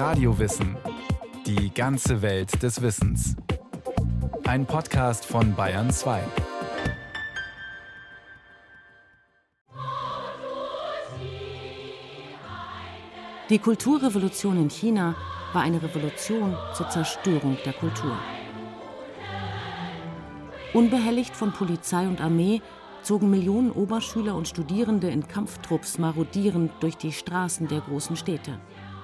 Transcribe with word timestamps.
Radiowissen. 0.00 0.78
Die 1.44 1.74
ganze 1.74 2.22
Welt 2.22 2.62
des 2.62 2.80
Wissens. 2.80 3.36
Ein 4.46 4.64
Podcast 4.64 5.26
von 5.26 5.54
Bayern 5.54 5.90
2. 5.90 6.22
Die 13.50 13.58
Kulturrevolution 13.58 14.56
in 14.56 14.70
China 14.70 15.14
war 15.52 15.60
eine 15.60 15.82
Revolution 15.82 16.56
zur 16.72 16.88
Zerstörung 16.88 17.58
der 17.66 17.74
Kultur. 17.74 18.16
Unbehelligt 20.72 21.36
von 21.36 21.52
Polizei 21.52 22.08
und 22.08 22.22
Armee 22.22 22.62
zogen 23.02 23.28
Millionen 23.28 23.70
Oberschüler 23.70 24.34
und 24.34 24.48
Studierende 24.48 25.10
in 25.10 25.28
Kampftrupps 25.28 25.98
marodierend 25.98 26.72
durch 26.80 26.96
die 26.96 27.12
Straßen 27.12 27.68
der 27.68 27.80
großen 27.80 28.16
Städte, 28.16 28.58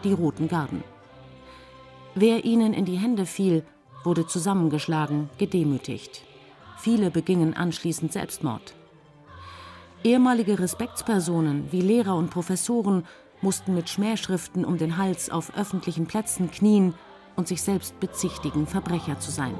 die 0.04 0.12
Roten 0.12 0.48
Garden. 0.48 0.82
Wer 2.14 2.44
ihnen 2.44 2.72
in 2.72 2.84
die 2.84 2.96
Hände 2.96 3.26
fiel, 3.26 3.64
wurde 4.04 4.26
zusammengeschlagen, 4.26 5.28
gedemütigt. 5.38 6.22
Viele 6.78 7.10
begingen 7.10 7.54
anschließend 7.54 8.12
Selbstmord. 8.12 8.74
Ehemalige 10.04 10.58
Respektspersonen 10.58 11.72
wie 11.72 11.80
Lehrer 11.80 12.14
und 12.14 12.30
Professoren 12.30 13.04
mussten 13.42 13.74
mit 13.74 13.88
Schmähschriften 13.88 14.64
um 14.64 14.78
den 14.78 14.96
Hals 14.96 15.30
auf 15.30 15.56
öffentlichen 15.56 16.06
Plätzen 16.06 16.50
knien 16.50 16.94
und 17.34 17.48
sich 17.48 17.62
selbst 17.62 17.98
bezichtigen, 18.00 18.66
Verbrecher 18.66 19.18
zu 19.18 19.30
sein. 19.30 19.54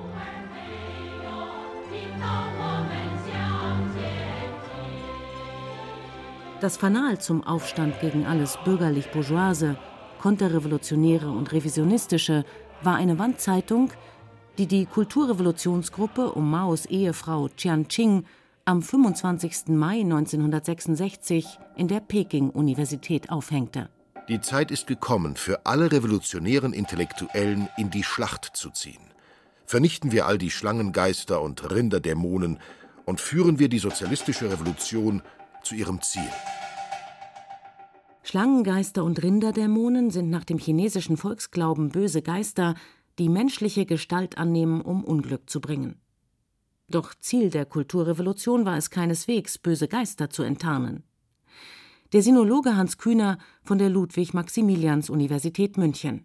Das 6.61 6.79
Fanal 6.79 7.21
zum 7.21 7.47
Aufstand 7.47 8.01
gegen 8.01 8.25
alles 8.25 8.59
bürgerlich-bourgeoise, 8.65 9.77
konterrevolutionäre 10.27 11.31
und 11.31 11.53
revisionistische 11.53 12.45
war 12.83 12.97
eine 12.97 13.17
Wandzeitung, 13.17 13.93
die 14.59 14.67
die 14.67 14.85
Kulturrevolutionsgruppe 14.85 16.33
um 16.33 16.51
Maos 16.51 16.85
Ehefrau 16.87 17.49
Chian 17.57 17.87
Ching 17.87 18.25
am 18.65 18.83
25. 18.83 19.69
Mai 19.69 20.01
1966 20.01 21.61
in 21.77 21.87
der 21.87 22.01
Peking-Universität 22.01 23.31
aufhängte. 23.31 23.89
Die 24.29 24.41
Zeit 24.41 24.73
ist 24.73 24.89
gekommen, 24.89 25.37
für 25.37 25.65
alle 25.65 25.93
revolutionären 25.93 26.73
Intellektuellen 26.73 27.69
in 27.77 27.91
die 27.91 28.03
Schlacht 28.03 28.51
zu 28.57 28.71
ziehen. 28.71 29.13
Vernichten 29.65 30.11
wir 30.11 30.27
all 30.27 30.39
die 30.39 30.51
Schlangengeister 30.51 31.41
und 31.41 31.71
Rinderdämonen 31.71 32.59
und 33.05 33.21
führen 33.21 33.61
wir 33.61 33.69
die 33.69 33.79
sozialistische 33.79 34.51
Revolution 34.51 35.23
zu 35.63 35.77
ihrem 35.77 36.03
Ziel. 36.03 36.33
Schlangengeister 38.27 39.05
und 39.05 39.23
Rinderdämonen 39.23 40.11
sind 40.11 40.31
nach 40.31 40.43
dem 40.43 40.59
chinesischen 40.59 41.17
Volksglauben 41.17 41.91
böse 41.91 42.23
Geister, 42.23 42.75
die 43.21 43.29
menschliche 43.29 43.87
Gestalt 43.87 44.37
annehmen, 44.37 44.81
um 44.81 45.05
Unglück 45.05 45.49
zu 45.49 45.61
bringen. 45.61 46.01
Doch 46.89 47.15
Ziel 47.15 47.51
der 47.51 47.67
Kulturrevolution 47.67 48.65
war 48.65 48.77
es 48.77 48.91
keineswegs, 48.91 49.59
böse 49.59 49.87
Geister 49.87 50.29
zu 50.29 50.43
enttarnen. 50.43 51.05
Der 52.13 52.21
Sinologe 52.21 52.77
Hans 52.77 52.99
Kühner 52.99 53.39
von 53.63 53.79
der 53.79 53.91
Ludwig-Maximilians-Universität 53.91 55.77
München. 55.77 56.25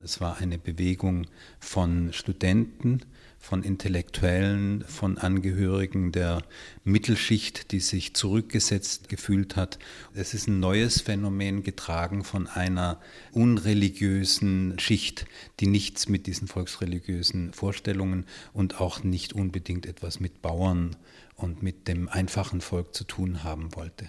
Es 0.00 0.20
war 0.20 0.38
eine 0.38 0.58
Bewegung 0.58 1.28
von 1.60 2.12
Studenten, 2.12 3.02
von 3.38 3.62
Intellektuellen, 3.62 4.84
von 4.88 5.18
Angehörigen 5.18 6.10
der 6.12 6.42
Mittelschicht, 6.84 7.70
die 7.70 7.80
sich 7.80 8.14
zurückgesetzt 8.14 9.08
gefühlt 9.08 9.56
hat. 9.56 9.78
Es 10.14 10.34
ist 10.34 10.48
ein 10.48 10.58
neues 10.58 11.00
Phänomen 11.00 11.62
getragen 11.62 12.24
von 12.24 12.46
einer 12.48 13.00
unreligiösen 13.32 14.78
Schicht, 14.78 15.26
die 15.60 15.68
nichts 15.68 16.08
mit 16.08 16.26
diesen 16.26 16.48
volksreligiösen 16.48 17.52
Vorstellungen 17.52 18.26
und 18.52 18.80
auch 18.80 19.04
nicht 19.04 19.32
unbedingt 19.32 19.86
etwas 19.86 20.18
mit 20.18 20.42
Bauern 20.42 20.96
und 21.36 21.62
mit 21.62 21.86
dem 21.88 22.08
einfachen 22.08 22.60
Volk 22.60 22.94
zu 22.94 23.04
tun 23.04 23.44
haben 23.44 23.74
wollte. 23.76 24.08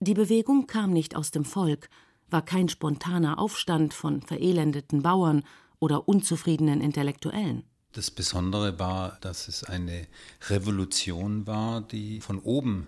Die 0.00 0.14
Bewegung 0.14 0.66
kam 0.66 0.92
nicht 0.92 1.16
aus 1.16 1.30
dem 1.30 1.44
Volk, 1.44 1.88
war 2.30 2.44
kein 2.44 2.68
spontaner 2.68 3.38
Aufstand 3.38 3.94
von 3.94 4.22
verelendeten 4.22 5.02
Bauern 5.02 5.42
oder 5.80 6.08
unzufriedenen 6.08 6.80
Intellektuellen. 6.80 7.64
Das 7.92 8.10
Besondere 8.10 8.78
war, 8.78 9.18
dass 9.20 9.48
es 9.48 9.64
eine 9.64 10.06
Revolution 10.48 11.46
war, 11.46 11.80
die 11.80 12.20
von 12.20 12.38
oben 12.38 12.86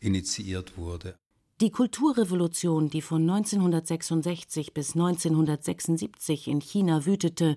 initiiert 0.00 0.76
wurde. 0.76 1.16
Die 1.60 1.70
Kulturrevolution, 1.70 2.90
die 2.90 3.00
von 3.00 3.22
1966 3.22 4.74
bis 4.74 4.94
1976 4.94 6.48
in 6.48 6.60
China 6.60 7.06
wütete, 7.06 7.56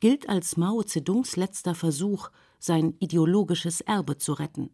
gilt 0.00 0.28
als 0.28 0.56
Mao 0.56 0.82
Zedongs 0.82 1.36
letzter 1.36 1.74
Versuch, 1.74 2.30
sein 2.58 2.94
ideologisches 2.98 3.80
Erbe 3.80 4.16
zu 4.16 4.32
retten. 4.32 4.70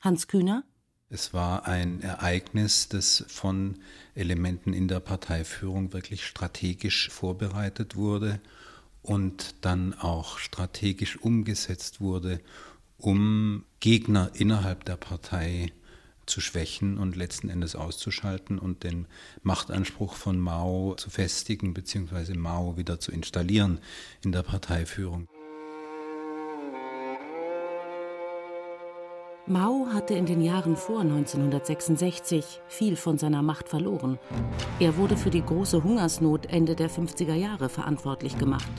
Hans 0.00 0.26
Kühner 0.26 0.64
es 1.10 1.32
war 1.32 1.66
ein 1.66 2.02
Ereignis, 2.02 2.88
das 2.88 3.24
von 3.28 3.78
Elementen 4.14 4.74
in 4.74 4.88
der 4.88 5.00
Parteiführung 5.00 5.94
wirklich 5.94 6.26
strategisch 6.26 7.08
vorbereitet 7.08 7.96
wurde 7.96 8.40
und 9.08 9.54
dann 9.62 9.94
auch 9.94 10.38
strategisch 10.38 11.16
umgesetzt 11.16 12.02
wurde, 12.02 12.40
um 12.98 13.64
Gegner 13.80 14.32
innerhalb 14.34 14.84
der 14.84 14.96
Partei 14.96 15.72
zu 16.26 16.42
schwächen 16.42 16.98
und 16.98 17.16
letzten 17.16 17.48
Endes 17.48 17.74
auszuschalten 17.74 18.58
und 18.58 18.84
den 18.84 19.06
Machtanspruch 19.42 20.14
von 20.14 20.38
Mao 20.38 20.94
zu 20.98 21.08
festigen 21.08 21.72
bzw. 21.72 22.34
Mao 22.34 22.76
wieder 22.76 23.00
zu 23.00 23.10
installieren 23.10 23.80
in 24.22 24.32
der 24.32 24.42
Parteiführung. 24.42 25.26
Mao 29.48 29.86
hatte 29.94 30.12
in 30.12 30.26
den 30.26 30.42
Jahren 30.42 30.76
vor 30.76 31.00
1966 31.00 32.60
viel 32.68 32.96
von 32.96 33.16
seiner 33.16 33.40
Macht 33.40 33.70
verloren. 33.70 34.18
Er 34.78 34.98
wurde 34.98 35.16
für 35.16 35.30
die 35.30 35.40
große 35.40 35.82
Hungersnot 35.82 36.44
Ende 36.46 36.76
der 36.76 36.90
50er 36.90 37.32
Jahre 37.32 37.70
verantwortlich 37.70 38.36
gemacht. 38.36 38.70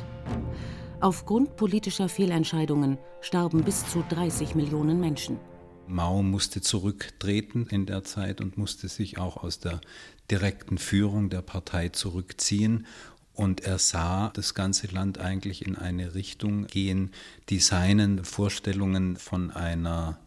Aufgrund 1.02 1.56
politischer 1.56 2.08
Fehlentscheidungen 2.08 3.00
starben 3.20 3.64
bis 3.64 3.90
zu 3.90 4.04
30 4.10 4.54
Millionen 4.54 5.00
Menschen. 5.00 5.40
Mao 5.88 6.22
musste 6.22 6.62
zurücktreten 6.62 7.66
in 7.72 7.88
der 7.88 8.04
Zeit 8.04 8.40
und 8.40 8.60
musste 8.60 8.90
sich 8.90 9.18
auch 9.18 9.38
aus 9.38 9.58
der 9.58 9.82
direkten 10.30 10.78
Führung 10.78 11.32
der 11.32 11.42
Partei 11.42 11.90
zurückziehen. 11.90 12.86
Und 13.34 13.62
er 13.62 13.80
sah 13.80 14.30
das 14.36 14.54
ganze 14.54 14.86
Land 14.86 15.18
eigentlich 15.18 15.66
in 15.66 15.76
eine 15.76 16.14
Richtung 16.14 16.68
gehen, 16.68 17.10
die 17.50 17.60
seinen 17.60 18.24
Vorstellungen 18.24 19.16
von 19.16 19.50
einer 19.50 20.20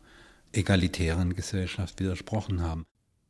egalitären 0.53 1.35
Gesellschaft 1.35 2.01
widersprochen 2.01 2.61
haben. 2.63 2.85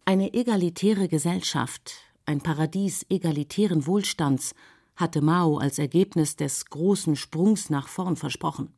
Eine 0.04 0.34
egalitäre 0.34 1.08
Gesellschaft, 1.08 1.94
ein 2.26 2.40
Paradies 2.40 3.06
egalitären 3.08 3.86
Wohlstands, 3.86 4.54
hatte 4.96 5.20
Mao 5.20 5.58
als 5.58 5.78
Ergebnis 5.78 6.36
des 6.36 6.66
großen 6.66 7.16
Sprungs 7.16 7.70
nach 7.70 7.88
vorn 7.88 8.16
versprochen. 8.16 8.72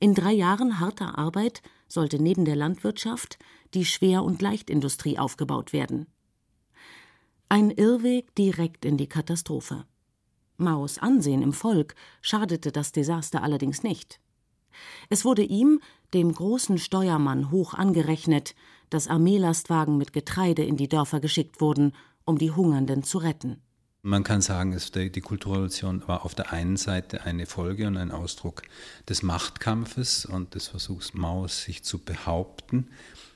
In 0.00 0.14
drei 0.14 0.32
Jahren 0.32 0.80
harter 0.80 1.18
Arbeit 1.18 1.62
sollte 1.88 2.22
neben 2.22 2.44
der 2.44 2.56
Landwirtschaft 2.56 3.38
die 3.74 3.84
Schwer- 3.84 4.22
und 4.22 4.42
Leichtindustrie 4.42 5.18
aufgebaut 5.18 5.72
werden. 5.72 6.06
Ein 7.48 7.70
Irrweg 7.70 8.34
direkt 8.34 8.84
in 8.84 8.96
die 8.96 9.08
Katastrophe. 9.08 9.86
Maos 10.56 10.98
Ansehen 10.98 11.42
im 11.42 11.52
Volk 11.52 11.94
schadete 12.20 12.72
das 12.72 12.92
Desaster 12.92 13.42
allerdings 13.42 13.82
nicht. 13.82 14.20
Es 15.08 15.24
wurde 15.24 15.42
ihm, 15.42 15.80
dem 16.14 16.32
großen 16.32 16.78
Steuermann, 16.78 17.50
hoch 17.50 17.74
angerechnet, 17.74 18.54
dass 18.90 19.08
Armeelastwagen 19.08 19.98
mit 19.98 20.12
Getreide 20.12 20.64
in 20.64 20.76
die 20.76 20.88
Dörfer 20.88 21.20
geschickt 21.20 21.60
wurden, 21.60 21.92
um 22.24 22.38
die 22.38 22.50
Hungernden 22.50 23.02
zu 23.02 23.18
retten. 23.18 23.62
Man 24.08 24.24
kann 24.24 24.40
sagen, 24.40 24.74
die 24.94 25.20
Kulturrevolution 25.20 26.02
war 26.08 26.24
auf 26.24 26.34
der 26.34 26.50
einen 26.50 26.78
Seite 26.78 27.24
eine 27.24 27.44
Folge 27.44 27.86
und 27.86 27.98
ein 27.98 28.10
Ausdruck 28.10 28.62
des 29.06 29.22
Machtkampfes 29.22 30.24
und 30.24 30.54
des 30.54 30.68
Versuchs 30.68 31.12
Maus, 31.12 31.64
sich 31.64 31.82
zu 31.82 31.98
behaupten. 31.98 32.88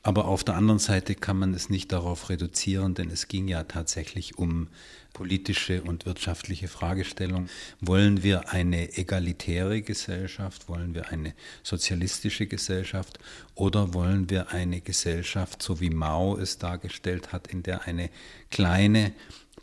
Aber 0.02 0.24
auf 0.24 0.44
der 0.44 0.54
anderen 0.54 0.78
Seite 0.78 1.14
kann 1.14 1.38
man 1.38 1.52
es 1.52 1.68
nicht 1.68 1.92
darauf 1.92 2.30
reduzieren, 2.30 2.94
denn 2.94 3.10
es 3.10 3.28
ging 3.28 3.48
ja 3.48 3.64
tatsächlich 3.64 4.38
um 4.38 4.68
politische 5.12 5.82
und 5.82 6.06
wirtschaftliche 6.06 6.68
Fragestellungen. 6.68 7.50
Wollen 7.82 8.22
wir 8.22 8.48
eine 8.48 8.96
egalitäre 8.96 9.82
Gesellschaft? 9.82 10.70
Wollen 10.70 10.94
wir 10.94 11.10
eine 11.10 11.34
sozialistische 11.62 12.46
Gesellschaft? 12.46 13.18
Oder 13.54 13.92
wollen 13.92 14.30
wir 14.30 14.52
eine 14.52 14.80
Gesellschaft, 14.80 15.62
so 15.62 15.80
wie 15.80 15.90
Mao 15.90 16.38
es 16.38 16.56
dargestellt 16.56 17.30
hat, 17.34 17.48
in 17.48 17.62
der 17.62 17.82
eine 17.82 18.08
kleine, 18.50 19.12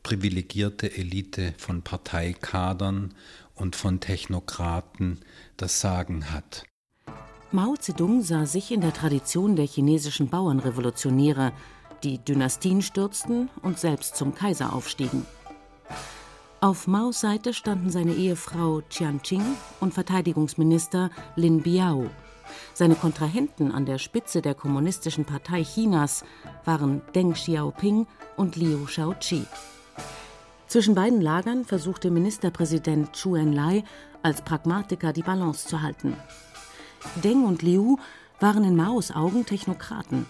privilegierte 0.03 0.95
Elite 0.95 1.53
von 1.57 1.81
Parteikadern 1.81 3.13
und 3.55 3.75
von 3.75 3.99
Technokraten 3.99 5.19
das 5.57 5.81
Sagen 5.81 6.31
hat? 6.31 6.63
Mao 7.51 7.75
Zedong 7.75 8.21
sah 8.21 8.45
sich 8.45 8.71
in 8.71 8.81
der 8.81 8.93
Tradition 8.93 9.55
der 9.55 9.65
chinesischen 9.65 10.29
Bauernrevolutionäre, 10.29 11.51
die 12.03 12.19
Dynastien 12.19 12.81
stürzten 12.81 13.49
und 13.61 13.79
selbst 13.79 14.15
zum 14.15 14.35
Kaiser 14.35 14.73
aufstiegen. 14.73 15.25
Auf 16.61 16.87
Maos 16.87 17.21
Seite 17.21 17.53
standen 17.53 17.89
seine 17.89 18.13
Ehefrau 18.13 18.81
Chiang 18.89 19.21
Ching 19.21 19.43
und 19.79 19.93
Verteidigungsminister 19.93 21.09
Lin 21.37 21.61
Biao. 21.61 22.09
Seine 22.73 22.95
Kontrahenten 22.95 23.71
an 23.71 23.85
der 23.85 23.97
Spitze 23.97 24.41
der 24.41 24.55
Kommunistischen 24.55 25.23
Partei 25.23 25.63
Chinas 25.63 26.25
waren 26.65 27.01
Deng 27.15 27.33
Xiaoping 27.33 28.07
und 28.35 28.57
Liu 28.57 28.87
Shaoqi. 28.87 29.45
Zwischen 30.69 30.93
beiden 30.93 31.19
Lagern 31.19 31.65
versuchte 31.65 32.11
Ministerpräsident 32.11 33.13
Chu 33.13 33.35
Enlai 33.35 33.83
als 34.21 34.43
Pragmatiker 34.43 35.13
die 35.13 35.23
Balance 35.23 35.67
zu 35.67 35.81
halten. 35.81 36.15
Deng 37.23 37.43
und 37.43 37.63
Liu 37.63 37.97
waren 38.39 38.63
in 38.63 38.75
Maos 38.75 39.09
Augen 39.09 39.47
Technokraten, 39.47 40.27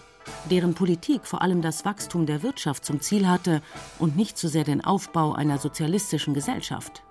deren 0.50 0.72
Politik 0.72 1.26
vor 1.26 1.42
allem 1.42 1.60
das 1.60 1.84
Wachstum 1.84 2.24
der 2.24 2.42
Wirtschaft 2.42 2.86
zum 2.86 3.02
Ziel 3.02 3.28
hatte 3.28 3.60
und 3.98 4.16
nicht 4.16 4.38
so 4.38 4.48
sehr 4.48 4.64
den 4.64 4.82
Aufbau 4.82 5.34
einer 5.34 5.58
sozialistischen 5.58 6.32
Gesellschaft. 6.32 7.02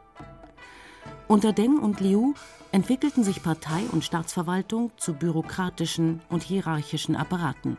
Unter 1.27 1.53
Deng 1.53 1.77
und 1.77 1.99
Liu 1.99 2.33
entwickelten 2.71 3.23
sich 3.23 3.43
Partei 3.43 3.83
und 3.91 4.03
Staatsverwaltung 4.03 4.89
zu 4.97 5.13
bürokratischen 5.13 6.21
und 6.29 6.41
hierarchischen 6.41 7.15
Apparaten. 7.15 7.77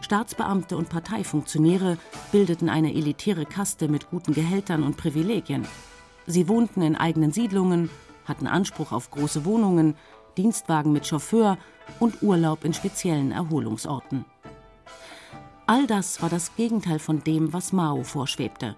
Staatsbeamte 0.00 0.76
und 0.76 0.88
Parteifunktionäre 0.88 1.98
bildeten 2.32 2.68
eine 2.68 2.94
elitäre 2.94 3.46
Kaste 3.46 3.88
mit 3.88 4.10
guten 4.10 4.34
Gehältern 4.34 4.82
und 4.82 4.96
Privilegien. 4.96 5.66
Sie 6.26 6.48
wohnten 6.48 6.82
in 6.82 6.96
eigenen 6.96 7.32
Siedlungen, 7.32 7.90
hatten 8.24 8.46
Anspruch 8.46 8.92
auf 8.92 9.10
große 9.10 9.44
Wohnungen, 9.44 9.94
Dienstwagen 10.36 10.92
mit 10.92 11.06
Chauffeur 11.06 11.58
und 11.98 12.22
Urlaub 12.22 12.64
in 12.64 12.74
speziellen 12.74 13.32
Erholungsorten. 13.32 14.24
All 15.66 15.86
das 15.86 16.22
war 16.22 16.30
das 16.30 16.54
Gegenteil 16.56 16.98
von 16.98 17.22
dem, 17.24 17.52
was 17.52 17.72
Mao 17.72 18.02
vorschwebte. 18.02 18.76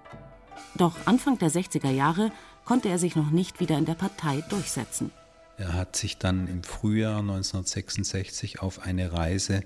Doch 0.77 0.95
Anfang 1.05 1.39
der 1.39 1.51
60er 1.51 1.91
Jahre 1.91 2.33
konnte 2.65 2.89
er 2.89 2.99
sich 2.99 3.17
noch 3.17 3.31
nicht 3.31 3.61
wieder 3.61 3.79
in 3.79 3.85
der 3.85 3.95
Partei 3.95 4.43
durchsetzen. 4.49 5.11
Er 5.57 5.75
hat 5.75 5.95
sich 5.95 6.19
dann 6.19 6.47
im 6.49 6.63
Frühjahr 6.63 7.21
1966 7.21 8.61
auf 8.61 8.81
eine 8.81 9.13
Reise 9.13 9.63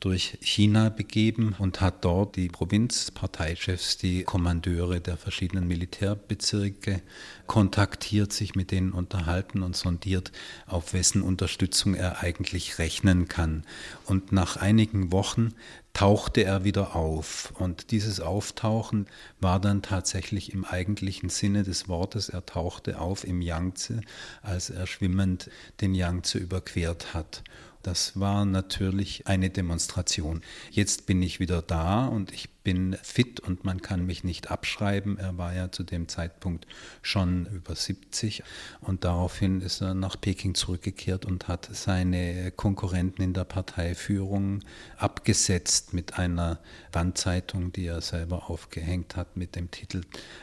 durch 0.00 0.36
China 0.42 0.90
begeben 0.90 1.54
und 1.58 1.80
hat 1.80 2.04
dort 2.04 2.36
die 2.36 2.48
Provinzparteichefs, 2.48 3.96
die 3.96 4.24
Kommandeure 4.24 5.00
der 5.00 5.16
verschiedenen 5.16 5.66
Militärbezirke 5.66 7.02
kontaktiert, 7.46 8.32
sich 8.32 8.54
mit 8.54 8.70
denen 8.70 8.92
unterhalten 8.92 9.62
und 9.62 9.74
sondiert, 9.74 10.32
auf 10.66 10.92
wessen 10.92 11.22
Unterstützung 11.22 11.94
er 11.94 12.22
eigentlich 12.22 12.78
rechnen 12.78 13.28
kann. 13.28 13.64
Und 14.04 14.32
nach 14.32 14.56
einigen 14.56 15.12
Wochen 15.12 15.54
tauchte 15.94 16.44
er 16.44 16.62
wieder 16.62 16.94
auf. 16.94 17.54
Und 17.58 17.90
dieses 17.90 18.20
Auftauchen 18.20 19.06
war 19.40 19.58
dann 19.60 19.80
tatsächlich 19.80 20.52
im 20.52 20.66
eigentlichen 20.66 21.30
Sinne 21.30 21.62
des 21.62 21.88
Wortes. 21.88 22.28
Er 22.28 22.44
tauchte 22.44 23.00
auf 23.00 23.24
im 23.24 23.40
Yangtze, 23.40 24.02
als 24.42 24.68
er 24.68 24.86
schwimmend 24.86 25.48
den 25.80 25.94
Yangtze 25.94 26.36
überquert 26.36 27.14
hat. 27.14 27.42
Das 27.86 28.18
war 28.18 28.44
natürlich 28.44 29.28
eine 29.28 29.48
Demonstration. 29.48 30.40
Jetzt 30.72 31.06
bin 31.06 31.22
ich 31.22 31.38
wieder 31.38 31.62
da 31.62 32.06
und 32.06 32.32
ich 32.32 32.50
bin 32.64 32.96
fit 33.00 33.38
und 33.38 33.64
man 33.64 33.80
kann 33.80 34.04
mich 34.04 34.24
nicht 34.24 34.50
abschreiben. 34.50 35.18
Er 35.18 35.38
war 35.38 35.54
ja 35.54 35.70
zu 35.70 35.84
dem 35.84 36.08
Zeitpunkt 36.08 36.66
schon 37.00 37.46
über 37.46 37.76
70 37.76 38.42
und 38.80 39.04
daraufhin 39.04 39.60
ist 39.60 39.82
er 39.82 39.94
nach 39.94 40.20
Peking 40.20 40.56
zurückgekehrt 40.56 41.26
und 41.26 41.46
hat 41.46 41.68
seine 41.70 42.50
Konkurrenten 42.50 43.22
in 43.22 43.34
der 43.34 43.44
Parteiführung 43.44 44.64
abgesetzt 44.96 45.94
mit 45.94 46.18
einer 46.18 46.58
Wandzeitung, 46.90 47.70
die 47.70 47.86
er 47.86 48.00
selber 48.00 48.50
aufgehängt 48.50 49.14
hat 49.14 49.36
mit 49.36 49.54
dem 49.54 49.70
Titel 49.70 50.00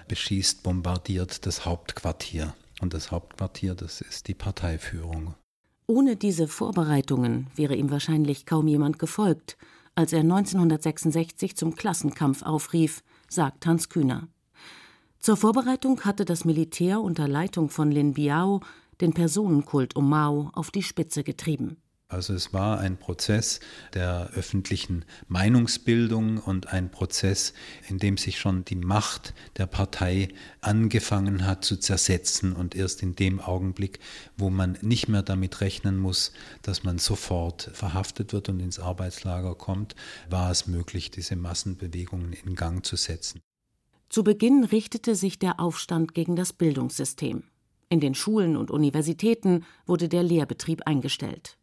Beschießt, 0.08 0.64
bombardiert 0.64 1.46
das 1.46 1.66
Hauptquartier. 1.66 2.56
Und 2.80 2.94
das 2.94 3.12
Hauptquartier, 3.12 3.76
das 3.76 4.00
ist 4.00 4.30
die 4.30 4.34
Parteiführung. 4.34 5.36
Ohne 5.86 6.16
diese 6.16 6.48
Vorbereitungen 6.48 7.48
wäre 7.56 7.76
ihm 7.76 7.92
wahrscheinlich 7.92 8.46
kaum 8.46 8.68
jemand 8.68 9.00
gefolgt, 9.00 9.58
als 9.96 10.14
er 10.14 10.22
1966 10.22 11.56
zum 11.56 11.76
Klassenkampf 11.76 12.42
aufrief, 12.44 13.04
sagt 13.30 13.66
Hans 13.66 13.90
Kühner. 13.90 14.28
Zur 15.20 15.38
Vorbereitung 15.38 16.02
hatte 16.02 16.26
das 16.26 16.46
Militär 16.46 17.02
unter 17.02 17.28
Leitung 17.28 17.70
von 17.70 17.92
Lin 17.92 18.14
Biao 18.14 18.62
den 19.02 19.14
Personenkult 19.14 19.96
um 19.96 20.10
Mao 20.10 20.50
auf 20.54 20.72
die 20.72 20.84
Spitze 20.84 21.24
getrieben. 21.24 21.78
Also 22.14 22.34
es 22.34 22.54
war 22.54 22.80
ein 22.80 22.98
Prozess 22.98 23.60
der 23.96 24.30
öffentlichen 24.36 25.04
Meinungsbildung 25.28 26.38
und 26.38 26.68
ein 26.68 26.92
Prozess, 26.92 27.54
in 27.90 27.98
dem 27.98 28.18
sich 28.18 28.40
schon 28.40 28.64
die 28.66 28.76
Macht 28.76 29.34
der 29.58 29.66
Partei 29.66 30.30
angefangen 30.62 31.48
hat 31.48 31.66
zu 31.66 31.76
zersetzen 31.76 32.54
und 32.54 32.76
erst 32.76 33.02
in 33.02 33.16
dem 33.16 33.40
Augenblick, 33.40 34.00
wo 34.38 34.52
man 34.52 34.78
nicht 34.82 35.08
mehr 35.08 35.24
damit 35.24 35.60
rechnen 35.62 35.98
muss, 35.98 36.34
dass 36.62 36.84
man 36.84 37.00
sofort 37.00 37.72
verhaftet 37.74 38.32
wird 38.32 38.48
und 38.48 38.60
ins 38.60 38.80
Arbeitslager 38.80 39.56
kommt, 39.56 39.96
war 40.30 40.52
es 40.52 40.68
möglich, 40.68 41.10
diese 41.10 41.36
Massenbewegungen 41.36 42.34
in 42.34 42.54
Gang 42.56 42.86
zu 42.86 42.96
setzen. 42.96 43.42
Zu 44.10 44.24
Beginn 44.24 44.64
richtete 44.64 45.16
sich 45.16 45.40
der 45.40 45.60
Aufstand 45.60 46.14
gegen 46.14 46.36
das 46.36 46.54
Bildungssystem. 46.54 47.46
In 47.90 48.00
den 48.00 48.14
Schulen 48.14 48.56
und 48.56 48.70
Universitäten 48.70 49.66
wurde 49.88 50.10
der 50.10 50.22
Lehrbetrieb 50.22 50.84
eingestellt. 50.86 51.58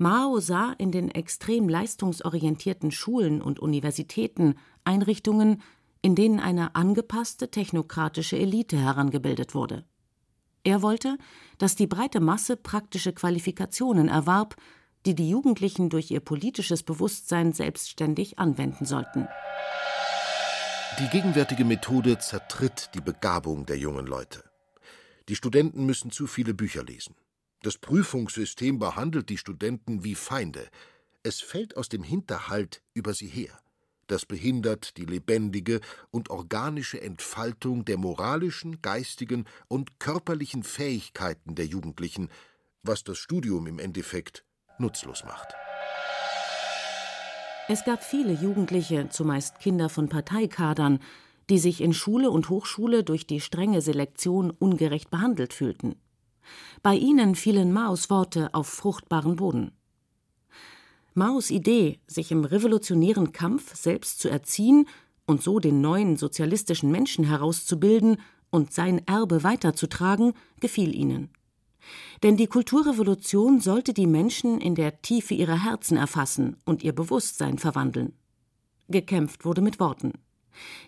Mao 0.00 0.40
sah 0.40 0.72
in 0.78 0.92
den 0.92 1.10
extrem 1.10 1.68
leistungsorientierten 1.68 2.90
Schulen 2.90 3.42
und 3.42 3.60
Universitäten 3.60 4.54
Einrichtungen, 4.82 5.60
in 6.00 6.14
denen 6.14 6.40
eine 6.40 6.74
angepasste 6.74 7.50
technokratische 7.50 8.38
Elite 8.38 8.78
herangebildet 8.78 9.54
wurde. 9.54 9.84
Er 10.64 10.80
wollte, 10.80 11.18
dass 11.58 11.76
die 11.76 11.86
breite 11.86 12.20
Masse 12.20 12.56
praktische 12.56 13.12
Qualifikationen 13.12 14.08
erwarb, 14.08 14.56
die 15.04 15.14
die 15.14 15.28
Jugendlichen 15.28 15.90
durch 15.90 16.10
ihr 16.10 16.20
politisches 16.20 16.82
Bewusstsein 16.82 17.52
selbstständig 17.52 18.38
anwenden 18.38 18.86
sollten. 18.86 19.28
Die 20.98 21.08
gegenwärtige 21.08 21.66
Methode 21.66 22.18
zertritt 22.18 22.90
die 22.94 23.02
Begabung 23.02 23.66
der 23.66 23.76
jungen 23.76 24.06
Leute. 24.06 24.44
Die 25.28 25.36
Studenten 25.36 25.84
müssen 25.84 26.10
zu 26.10 26.26
viele 26.26 26.54
Bücher 26.54 26.84
lesen. 26.84 27.14
Das 27.62 27.76
Prüfungssystem 27.76 28.78
behandelt 28.78 29.28
die 29.28 29.36
Studenten 29.36 30.02
wie 30.02 30.14
Feinde. 30.14 30.68
Es 31.22 31.40
fällt 31.42 31.76
aus 31.76 31.90
dem 31.90 32.02
Hinterhalt 32.02 32.82
über 32.94 33.12
sie 33.12 33.26
her. 33.26 33.58
Das 34.06 34.24
behindert 34.24 34.96
die 34.96 35.04
lebendige 35.04 35.80
und 36.10 36.30
organische 36.30 37.00
Entfaltung 37.00 37.84
der 37.84 37.98
moralischen, 37.98 38.80
geistigen 38.80 39.44
und 39.68 40.00
körperlichen 40.00 40.62
Fähigkeiten 40.62 41.54
der 41.54 41.66
Jugendlichen, 41.66 42.30
was 42.82 43.04
das 43.04 43.18
Studium 43.18 43.66
im 43.66 43.78
Endeffekt 43.78 44.44
nutzlos 44.78 45.24
macht. 45.24 45.54
Es 47.68 47.84
gab 47.84 48.02
viele 48.02 48.32
Jugendliche, 48.32 49.10
zumeist 49.10 49.60
Kinder 49.60 49.88
von 49.88 50.08
Parteikadern, 50.08 50.98
die 51.50 51.58
sich 51.58 51.80
in 51.80 51.92
Schule 51.92 52.30
und 52.30 52.48
Hochschule 52.48 53.04
durch 53.04 53.26
die 53.26 53.40
strenge 53.40 53.82
Selektion 53.82 54.50
ungerecht 54.50 55.10
behandelt 55.10 55.52
fühlten. 55.52 55.94
Bei 56.82 56.94
ihnen 56.94 57.34
fielen 57.34 57.72
Maos 57.72 58.10
Worte 58.10 58.54
auf 58.54 58.66
fruchtbaren 58.66 59.36
Boden. 59.36 59.72
Maos 61.14 61.50
Idee, 61.50 61.98
sich 62.06 62.30
im 62.30 62.44
revolutionären 62.44 63.32
Kampf 63.32 63.74
selbst 63.74 64.20
zu 64.20 64.28
erziehen 64.28 64.86
und 65.26 65.42
so 65.42 65.58
den 65.58 65.80
neuen 65.80 66.16
sozialistischen 66.16 66.90
Menschen 66.90 67.24
herauszubilden 67.24 68.18
und 68.50 68.72
sein 68.72 69.06
Erbe 69.06 69.42
weiterzutragen, 69.42 70.32
gefiel 70.60 70.94
ihnen. 70.94 71.30
Denn 72.22 72.36
die 72.36 72.46
Kulturrevolution 72.46 73.60
sollte 73.60 73.92
die 73.92 74.06
Menschen 74.06 74.60
in 74.60 74.74
der 74.74 75.02
Tiefe 75.02 75.34
ihrer 75.34 75.64
Herzen 75.64 75.96
erfassen 75.96 76.56
und 76.64 76.82
ihr 76.82 76.94
Bewusstsein 76.94 77.58
verwandeln. 77.58 78.12
Gekämpft 78.88 79.44
wurde 79.44 79.62
mit 79.62 79.80
Worten. 79.80 80.12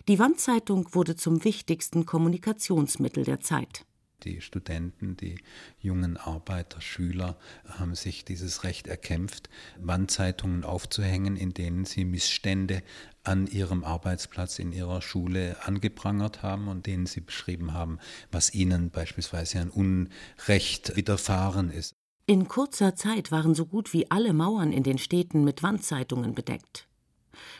Die 0.07 0.19
Wandzeitung 0.19 0.87
wurde 0.93 1.15
zum 1.15 1.43
wichtigsten 1.43 2.05
Kommunikationsmittel 2.05 3.23
der 3.23 3.39
Zeit 3.39 3.85
die 4.23 4.41
Studenten, 4.41 5.17
die 5.17 5.35
jungen 5.79 6.17
Arbeiter, 6.17 6.81
Schüler 6.81 7.37
haben 7.65 7.95
sich 7.95 8.25
dieses 8.25 8.63
Recht 8.63 8.87
erkämpft, 8.87 9.49
Wandzeitungen 9.79 10.63
aufzuhängen, 10.63 11.35
in 11.35 11.53
denen 11.53 11.85
sie 11.85 12.05
Missstände 12.05 12.83
an 13.23 13.47
ihrem 13.47 13.83
Arbeitsplatz 13.83 14.59
in 14.59 14.71
ihrer 14.71 15.01
Schule 15.01 15.57
angeprangert 15.63 16.43
haben 16.43 16.67
und 16.67 16.85
denen 16.85 17.05
sie 17.05 17.21
beschrieben 17.21 17.73
haben, 17.73 17.99
was 18.31 18.53
ihnen 18.53 18.89
beispielsweise 18.89 19.59
an 19.59 19.69
Unrecht 19.69 20.95
widerfahren 20.95 21.71
ist. 21.71 21.93
In 22.25 22.47
kurzer 22.47 22.95
Zeit 22.95 23.31
waren 23.31 23.53
so 23.53 23.65
gut 23.65 23.91
wie 23.93 24.09
alle 24.09 24.33
Mauern 24.33 24.71
in 24.71 24.83
den 24.83 24.97
Städten 24.97 25.43
mit 25.43 25.61
Wandzeitungen 25.61 26.33
bedeckt. 26.33 26.87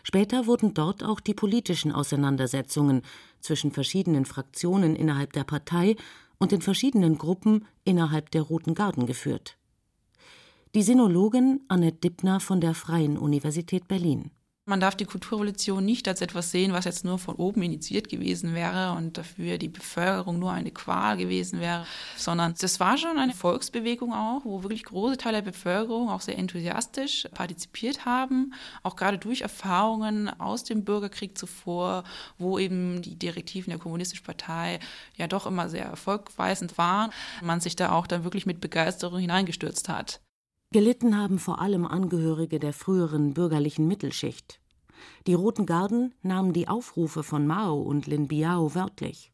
Später 0.04 0.46
wurden 0.46 0.74
dort 0.74 1.04
auch 1.04 1.20
die 1.20 1.34
politischen 1.34 1.92
Auseinandersetzungen 1.92 3.02
zwischen 3.40 3.72
verschiedenen 3.72 4.26
Fraktionen 4.26 4.96
innerhalb 4.96 5.34
der 5.34 5.44
Partei 5.44 5.96
und 6.40 6.54
in 6.54 6.62
verschiedenen 6.62 7.18
Gruppen 7.18 7.66
innerhalb 7.84 8.32
der 8.32 8.42
Roten 8.42 8.76
Garden 8.76 9.06
geführt. 9.06 9.58
Die 10.76 10.82
Sinologin 10.82 11.62
Annette 11.68 12.00
Dippner 12.00 12.40
von 12.40 12.60
der 12.60 12.74
Freien 12.74 13.18
Universität 13.18 13.88
Berlin. 13.88 14.32
Man 14.66 14.80
darf 14.80 14.96
die 14.96 15.04
Kulturrevolution 15.04 15.84
nicht 15.84 16.08
als 16.08 16.22
etwas 16.22 16.52
sehen, 16.52 16.72
was 16.72 16.86
jetzt 16.86 17.04
nur 17.04 17.20
von 17.20 17.36
oben 17.36 17.64
initiiert 17.64 18.08
gewesen 18.08 18.56
wäre 18.56 18.94
und 18.94 19.18
dafür 19.18 19.58
die 19.58 19.68
Bevölkerung 19.68 20.40
nur 20.40 20.54
eine 20.54 20.72
Qual 20.72 21.18
gewesen 21.18 21.60
wäre, 21.60 21.86
sondern 22.16 22.56
das 22.58 22.80
war 22.80 22.98
schon 22.98 23.18
eine 23.18 23.34
Volksbewegung 23.34 24.14
auch, 24.14 24.46
wo 24.46 24.64
wirklich 24.64 24.86
große 24.86 25.18
Teile 25.18 25.42
der 25.42 25.52
Bevölkerung 25.52 26.10
auch 26.10 26.22
sehr 26.22 26.38
enthusiastisch 26.38 27.28
partizipiert 27.34 28.06
haben, 28.06 28.54
auch 28.84 28.96
gerade 28.96 29.18
durch 29.18 29.42
Erfahrungen 29.42 30.30
aus 30.40 30.64
dem 30.64 30.86
Bürgerkrieg 30.86 31.38
zuvor, 31.38 32.06
wo 32.38 32.58
eben 32.58 33.02
die 33.02 33.20
Direktiven 33.20 33.70
der 33.70 33.80
Kommunistischen 33.80 34.26
Partei 34.26 34.80
ja 35.18 35.28
doch 35.28 35.46
immer 35.46 35.68
sehr 35.68 35.88
erfolgweisend 35.88 36.78
waren, 36.78 37.12
man 37.42 37.60
sich 37.60 37.76
da 37.76 37.92
auch 37.92 38.08
dann 38.08 38.24
wirklich 38.24 38.46
mit 38.46 38.62
Begeisterung 38.62 39.20
hineingestürzt 39.20 39.90
hat. 39.90 40.22
Gelitten 40.74 41.16
haben 41.16 41.38
vor 41.38 41.62
allem 41.62 41.86
Angehörige 41.86 42.60
der 42.60 42.74
früheren 42.74 43.36
bürgerlichen 43.36 43.88
Mittelschicht. 43.88 44.60
Die 45.28 45.36
Roten 45.36 45.68
Garden 45.68 46.16
nahmen 46.24 46.52
die 46.52 46.68
Aufrufe 46.68 47.22
von 47.22 47.46
Mao 47.46 47.80
und 47.80 48.08
Lin 48.08 48.28
Biao 48.28 48.74
wörtlich. 48.74 49.32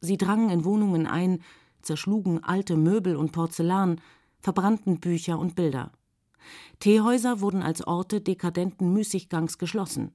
Sie 0.00 0.16
drangen 0.16 0.50
in 0.50 0.64
Wohnungen 0.64 1.08
ein, 1.08 1.42
zerschlugen 1.82 2.44
alte 2.44 2.76
Möbel 2.76 3.16
und 3.16 3.32
Porzellan, 3.32 4.00
verbrannten 4.38 5.00
Bücher 5.00 5.40
und 5.40 5.56
Bilder. 5.56 5.90
Teehäuser 6.78 7.40
wurden 7.40 7.60
als 7.64 7.84
Orte 7.84 8.20
dekadenten 8.20 8.92
Müßiggangs 8.92 9.58
geschlossen. 9.58 10.12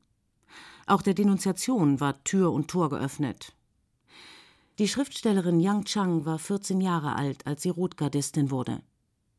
Auch 0.88 1.01
der 1.01 1.13
Denunziation 1.13 2.00
war 2.00 2.24
Tür 2.24 2.53
und 2.53 2.70
Tor 2.70 2.89
geöffnet. 2.89 3.53
Die 4.79 4.88
Schriftstellerin 4.88 5.60
Yang 5.60 5.84
Chang 5.84 6.25
war 6.25 6.39
14 6.39 6.79
Jahre 6.79 7.17
alt, 7.17 7.46
als 7.46 7.63
sie 7.63 7.70
Rotgardistin 7.70 8.50
wurde. 8.50 8.82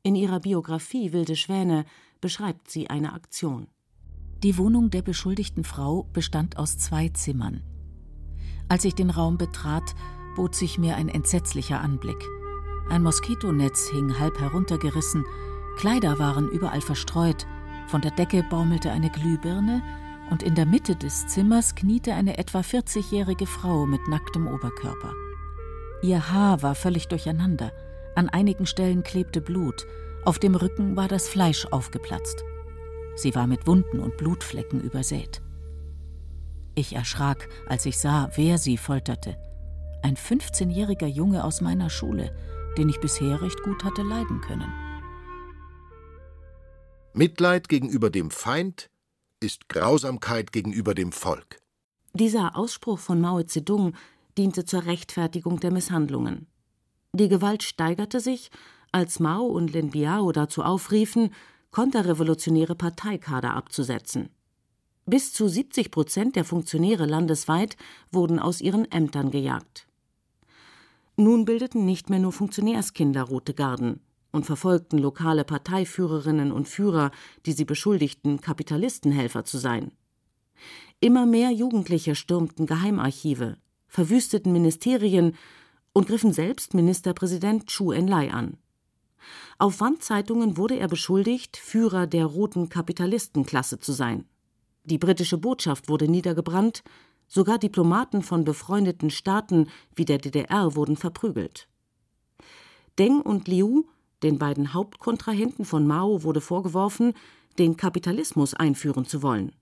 In 0.06 0.16
ihrer 0.16 0.40
Biografie 0.40 1.14
Wilde 1.14 1.34
Schwäne 1.34 1.86
beschreibt 2.20 2.70
sie 2.70 2.90
eine 2.90 3.14
Aktion. 3.14 3.68
Die 4.42 4.58
Wohnung 4.58 4.90
der 4.90 5.00
beschuldigten 5.00 5.64
Frau 5.64 6.02
bestand 6.12 6.58
aus 6.58 6.76
zwei 6.76 7.08
Zimmern. 7.08 7.62
Als 8.68 8.84
ich 8.84 8.94
den 8.94 9.08
Raum 9.08 9.38
betrat, 9.38 9.94
bot 10.36 10.54
sich 10.54 10.76
mir 10.76 10.96
ein 10.96 11.08
entsetzlicher 11.08 11.80
Anblick. 11.80 12.22
Ein 12.90 13.02
Moskitonetz 13.02 13.88
hing 13.88 14.18
halb 14.18 14.38
heruntergerissen, 14.38 15.24
Kleider 15.78 16.18
waren 16.18 16.50
überall 16.50 16.82
verstreut, 16.82 17.46
von 17.86 18.02
der 18.02 18.10
Decke 18.10 18.44
baumelte 18.50 18.92
eine 18.92 19.08
Glühbirne 19.08 19.82
und 20.30 20.42
in 20.42 20.54
der 20.54 20.66
Mitte 20.66 20.96
des 20.96 21.28
Zimmers 21.28 21.76
kniete 21.76 22.12
eine 22.12 22.36
etwa 22.36 22.60
40-jährige 22.60 23.46
Frau 23.46 23.86
mit 23.86 24.06
nacktem 24.06 24.48
Oberkörper. 24.48 25.14
Ihr 26.02 26.30
Haar 26.30 26.60
war 26.60 26.74
völlig 26.74 27.08
durcheinander, 27.08 27.72
an 28.14 28.28
einigen 28.28 28.66
Stellen 28.66 29.02
klebte 29.02 29.40
Blut, 29.40 29.86
auf 30.24 30.38
dem 30.38 30.54
Rücken 30.54 30.96
war 30.96 31.08
das 31.08 31.28
Fleisch 31.28 31.66
aufgeplatzt. 31.66 32.44
Sie 33.16 33.34
war 33.34 33.46
mit 33.46 33.66
Wunden 33.66 34.00
und 34.00 34.16
Blutflecken 34.16 34.80
übersät. 34.80 35.42
Ich 36.74 36.94
erschrak, 36.94 37.48
als 37.66 37.86
ich 37.86 37.98
sah, 37.98 38.30
wer 38.34 38.58
sie 38.58 38.76
folterte. 38.76 39.36
Ein 40.02 40.16
15-jähriger 40.16 41.06
Junge 41.06 41.44
aus 41.44 41.60
meiner 41.60 41.88
Schule, 41.88 42.34
den 42.76 42.88
ich 42.88 43.00
bisher 43.00 43.40
recht 43.42 43.62
gut 43.62 43.84
hatte 43.84 44.02
leiden 44.02 44.40
können. 44.40 44.72
Mitleid 47.12 47.68
gegenüber 47.68 48.10
dem 48.10 48.30
Feind 48.30 48.90
ist 49.38 49.68
Grausamkeit 49.68 50.50
gegenüber 50.52 50.94
dem 50.94 51.12
Volk. 51.12 51.60
Dieser 52.12 52.56
Ausspruch 52.56 52.98
von 52.98 53.20
Mao 53.20 53.42
Zedong 53.42 53.94
diente 54.36 54.64
zur 54.64 54.84
Rechtfertigung 54.86 55.60
der 55.60 55.70
Misshandlungen. 55.70 56.48
Die 57.14 57.28
Gewalt 57.28 57.62
steigerte 57.62 58.18
sich, 58.18 58.50
als 58.90 59.20
Mao 59.20 59.46
und 59.46 59.72
Lin 59.72 59.90
Biao 59.90 60.32
dazu 60.32 60.64
aufriefen, 60.64 61.30
konterrevolutionäre 61.70 62.74
Parteikader 62.74 63.54
abzusetzen. 63.54 64.30
Bis 65.06 65.32
zu 65.32 65.46
70 65.46 65.92
Prozent 65.92 66.34
der 66.34 66.44
Funktionäre 66.44 67.06
landesweit 67.06 67.76
wurden 68.10 68.40
aus 68.40 68.60
ihren 68.60 68.90
Ämtern 68.90 69.30
gejagt. 69.30 69.86
Nun 71.16 71.44
bildeten 71.44 71.84
nicht 71.84 72.10
mehr 72.10 72.18
nur 72.18 72.32
Funktionärskinder 72.32 73.22
rote 73.22 73.54
Garden 73.54 74.00
und 74.32 74.44
verfolgten 74.44 74.98
lokale 74.98 75.44
Parteiführerinnen 75.44 76.50
und 76.50 76.66
Führer, 76.66 77.12
die 77.46 77.52
sie 77.52 77.64
beschuldigten, 77.64 78.40
Kapitalistenhelfer 78.40 79.44
zu 79.44 79.58
sein. 79.58 79.92
Immer 80.98 81.26
mehr 81.26 81.52
Jugendliche 81.52 82.16
stürmten 82.16 82.66
Geheimarchive, 82.66 83.58
verwüsteten 83.86 84.52
Ministerien 84.52 85.36
und 85.94 86.08
griffen 86.08 86.34
selbst 86.34 86.74
Ministerpräsident 86.74 87.68
Chu 87.68 87.92
Enlai 87.92 88.30
an. 88.30 88.58
Auf 89.58 89.80
Wandzeitungen 89.80 90.58
wurde 90.58 90.76
er 90.78 90.88
beschuldigt, 90.88 91.56
Führer 91.56 92.06
der 92.06 92.26
roten 92.26 92.68
Kapitalistenklasse 92.68 93.78
zu 93.78 93.92
sein. 93.92 94.26
Die 94.84 94.98
britische 94.98 95.38
Botschaft 95.38 95.88
wurde 95.88 96.08
niedergebrannt, 96.08 96.82
sogar 97.26 97.58
Diplomaten 97.58 98.22
von 98.22 98.44
befreundeten 98.44 99.08
Staaten 99.08 99.68
wie 99.94 100.04
der 100.04 100.18
DDR 100.18 100.74
wurden 100.74 100.96
verprügelt. 100.96 101.68
Deng 102.98 103.20
und 103.20 103.48
Liu, 103.48 103.84
den 104.22 104.38
beiden 104.38 104.74
Hauptkontrahenten 104.74 105.64
von 105.64 105.86
Mao, 105.86 106.22
wurde 106.22 106.40
vorgeworfen, 106.40 107.14
den 107.58 107.76
Kapitalismus 107.76 108.52
einführen 108.52 109.06
zu 109.06 109.22
wollen. 109.22 109.52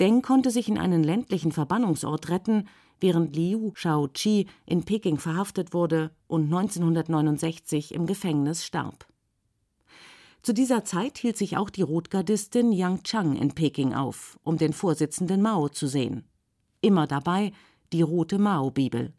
Deng 0.00 0.22
konnte 0.22 0.50
sich 0.50 0.68
in 0.68 0.78
einen 0.78 1.04
ländlichen 1.04 1.52
Verbannungsort 1.52 2.30
retten, 2.30 2.68
während 3.02 3.36
Liu 3.36 3.72
Shaoqi 3.74 4.46
in 4.64 4.84
Peking 4.84 5.18
verhaftet 5.18 5.74
wurde 5.74 6.10
und 6.28 6.44
1969 6.44 7.94
im 7.94 8.06
Gefängnis 8.06 8.64
starb. 8.64 9.06
Zu 10.42 10.52
dieser 10.52 10.84
Zeit 10.84 11.18
hielt 11.18 11.36
sich 11.36 11.56
auch 11.56 11.70
die 11.70 11.82
Rotgardistin 11.82 12.72
Yang 12.72 13.02
Chang 13.04 13.36
in 13.36 13.54
Peking 13.54 13.94
auf, 13.94 14.38
um 14.42 14.58
den 14.58 14.72
Vorsitzenden 14.72 15.40
Mao 15.40 15.68
zu 15.68 15.86
sehen. 15.86 16.24
Immer 16.80 17.06
dabei 17.06 17.52
die 17.92 18.02
rote 18.02 18.38
Mao-Bibel. 18.38 19.12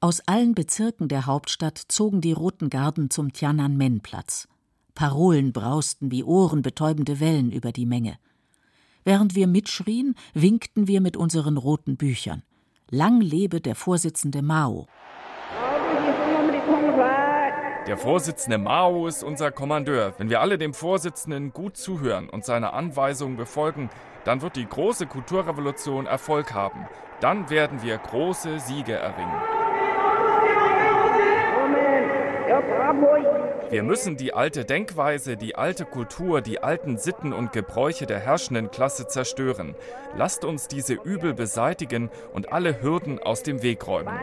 Aus 0.00 0.20
allen 0.26 0.54
Bezirken 0.54 1.08
der 1.08 1.26
Hauptstadt 1.26 1.78
zogen 1.88 2.20
die 2.20 2.32
Roten 2.32 2.68
Garden 2.70 3.10
zum 3.10 3.32
Tiananmen-Platz. 3.32 4.46
Parolen 4.94 5.52
brausten 5.52 6.10
wie 6.10 6.22
ohrenbetäubende 6.22 7.18
Wellen 7.18 7.50
über 7.50 7.72
die 7.72 7.86
Menge. 7.86 8.18
Während 9.04 9.34
wir 9.34 9.46
mitschrien, 9.46 10.16
winkten 10.34 10.86
wir 10.86 11.00
mit 11.00 11.16
unseren 11.16 11.56
roten 11.56 11.96
Büchern. 11.96 12.42
Lang 12.90 13.20
lebe 13.20 13.60
der 13.60 13.74
Vorsitzende 13.74 14.40
Mao. 14.40 14.86
Der 17.86 17.98
Vorsitzende 17.98 18.56
Mao 18.56 19.06
ist 19.06 19.22
unser 19.22 19.50
Kommandeur. 19.50 20.14
Wenn 20.16 20.30
wir 20.30 20.40
alle 20.40 20.56
dem 20.56 20.72
Vorsitzenden 20.72 21.52
gut 21.52 21.76
zuhören 21.76 22.30
und 22.30 22.46
seine 22.46 22.72
Anweisungen 22.72 23.36
befolgen, 23.36 23.90
dann 24.24 24.40
wird 24.40 24.56
die 24.56 24.66
große 24.66 25.04
Kulturrevolution 25.04 26.06
Erfolg 26.06 26.54
haben. 26.54 26.88
Dann 27.20 27.50
werden 27.50 27.82
wir 27.82 27.98
große 27.98 28.58
Siege 28.58 28.94
erringen. 28.94 29.57
Wir 33.70 33.82
müssen 33.82 34.16
die 34.16 34.32
alte 34.32 34.64
Denkweise, 34.64 35.36
die 35.36 35.54
alte 35.54 35.84
Kultur, 35.84 36.40
die 36.40 36.62
alten 36.62 36.96
Sitten 36.96 37.32
und 37.32 37.52
Gebräuche 37.52 38.06
der 38.06 38.18
herrschenden 38.18 38.70
Klasse 38.70 39.06
zerstören. 39.06 39.74
Lasst 40.16 40.44
uns 40.44 40.68
diese 40.68 40.94
Übel 40.94 41.34
beseitigen 41.34 42.10
und 42.32 42.52
alle 42.52 42.82
Hürden 42.82 43.18
aus 43.18 43.42
dem 43.42 43.62
Weg 43.62 43.86
räumen. 43.86 44.14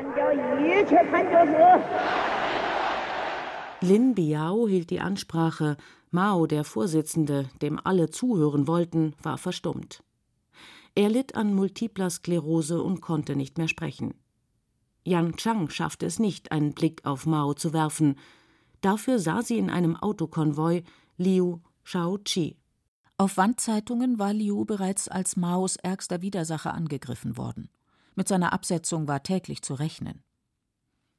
Lin 3.82 4.16
Biao 4.16 4.68
hielt 4.68 4.90
die 4.90 5.00
Ansprache, 5.00 5.78
Mao, 6.10 6.48
der 6.48 6.64
Vorsitzende, 6.64 7.50
dem 7.62 7.80
alle 7.84 8.10
zuhören 8.10 8.68
wollten, 8.68 9.14
war 9.22 9.38
verstummt. 9.38 10.02
Er 10.96 11.10
litt 11.10 11.36
an 11.36 11.54
multipler 11.54 12.10
Sklerose 12.10 12.82
und 12.82 13.02
konnte 13.02 13.36
nicht 13.36 13.58
mehr 13.58 13.68
sprechen. 13.68 14.14
Yang 15.06 15.38
Chang 15.38 15.70
schaffte 15.70 16.06
es 16.06 16.20
nicht, 16.20 16.52
einen 16.52 16.74
Blick 16.74 17.06
auf 17.06 17.26
Mao 17.26 17.54
zu 17.54 17.72
werfen, 17.72 18.16
Dafür 18.86 19.18
sah 19.18 19.42
sie 19.42 19.58
in 19.58 19.72
einem 19.72 19.96
Autokonvoi 19.96 20.84
Liu 21.18 21.60
Shaoqi. 21.82 22.56
Auf 23.18 23.36
Wandzeitungen 23.36 24.20
war 24.20 24.32
Liu 24.32 24.64
bereits 24.64 25.08
als 25.08 25.38
Maos 25.38 25.76
ärgster 25.78 26.22
Widersacher 26.22 26.72
angegriffen 26.72 27.36
worden. 27.36 27.68
Mit 28.14 28.28
seiner 28.28 28.54
Absetzung 28.54 29.08
war 29.08 29.24
täglich 29.24 29.64
zu 29.64 29.74
rechnen. 29.74 30.22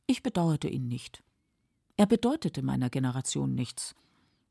Ich 0.06 0.22
bedauerte 0.22 0.68
ihn 0.68 0.86
nicht. 0.86 1.24
Er 1.96 2.06
bedeutete 2.06 2.62
meiner 2.62 2.88
Generation 2.88 3.56
nichts. 3.56 3.96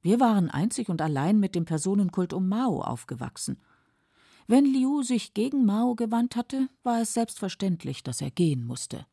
Wir 0.02 0.20
waren 0.20 0.50
einzig 0.50 0.90
und 0.90 1.02
allein 1.02 1.40
mit 1.40 1.56
dem 1.56 1.64
Personenkult 1.64 2.34
um 2.34 2.50
Mao 2.50 2.82
aufgewachsen. 2.82 3.62
Wenn 4.46 4.66
Liu 4.66 5.04
sich 5.04 5.34
gegen 5.34 5.64
Mao 5.64 5.96
gewandt 5.96 6.36
hatte, 6.36 6.68
war 6.84 7.00
es 7.00 7.14
selbstverständlich, 7.14 8.04
dass 8.04 8.20
er 8.20 8.32
gehen 8.32 8.66
musste. 8.66 9.06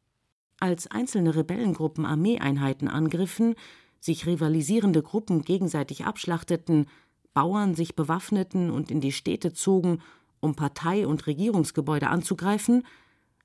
Als 0.63 0.87
einzelne 0.87 1.35
Rebellengruppen 1.35 2.07
Armeeeinheiten 2.07 2.87
angriffen, 2.87 3.57
sich 3.99 4.27
rivalisierende 4.27 5.03
Gruppen 5.03 5.43
gegenseitig 5.43 6.05
abschlachteten, 6.05 6.87
Bauern 7.35 7.75
sich 7.75 7.97
bewaffneten 7.97 8.71
und 8.71 8.93
in 8.93 9.01
die 9.01 9.11
Städte 9.11 9.53
zogen, 9.53 9.99
um 10.39 10.55
Partei 10.55 11.05
und 11.05 11.27
Regierungsgebäude 11.27 12.07
anzugreifen, 12.07 12.87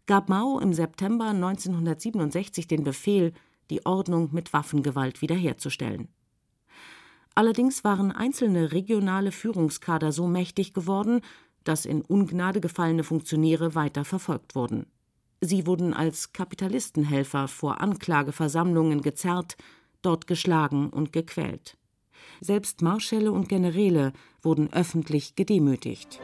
gab 0.06 0.30
Mao 0.30 0.60
im 0.60 0.74
September 0.74 1.30
1967 1.30 2.68
den 2.68 2.84
Befehl, 2.84 3.34
die 3.72 3.84
Ordnung 3.84 4.30
mit 4.32 4.54
Waffengewalt 4.54 5.24
wiederherzustellen. 5.24 6.10
Allerdings 7.34 7.84
waren 7.84 8.12
einzelne 8.12 8.74
regionale 8.74 9.32
Führungskader 9.32 10.12
so 10.12 10.28
mächtig 10.28 10.72
geworden, 10.76 11.22
dass 11.64 11.88
in 11.88 12.04
Ungnade 12.04 12.62
gefallene 12.62 13.04
Funktionäre 13.04 13.74
weiter 13.74 14.06
verfolgt 14.06 14.54
wurden. 14.54 14.86
Sie 15.42 15.68
wurden 15.68 15.94
als 15.94 16.34
Kapitalistenhelfer 16.34 17.48
vor 17.48 17.80
Anklageversammlungen 17.80 19.02
gezerrt, 19.02 19.56
dort 20.02 20.26
geschlagen 20.26 20.90
und 20.90 21.14
gequält. 21.14 21.78
Selbst 22.42 22.82
Marschälle 22.82 23.32
und 23.32 23.48
Generäle 23.48 24.14
wurden 24.42 24.72
öffentlich 24.74 25.36
gedemütigt. 25.36 26.20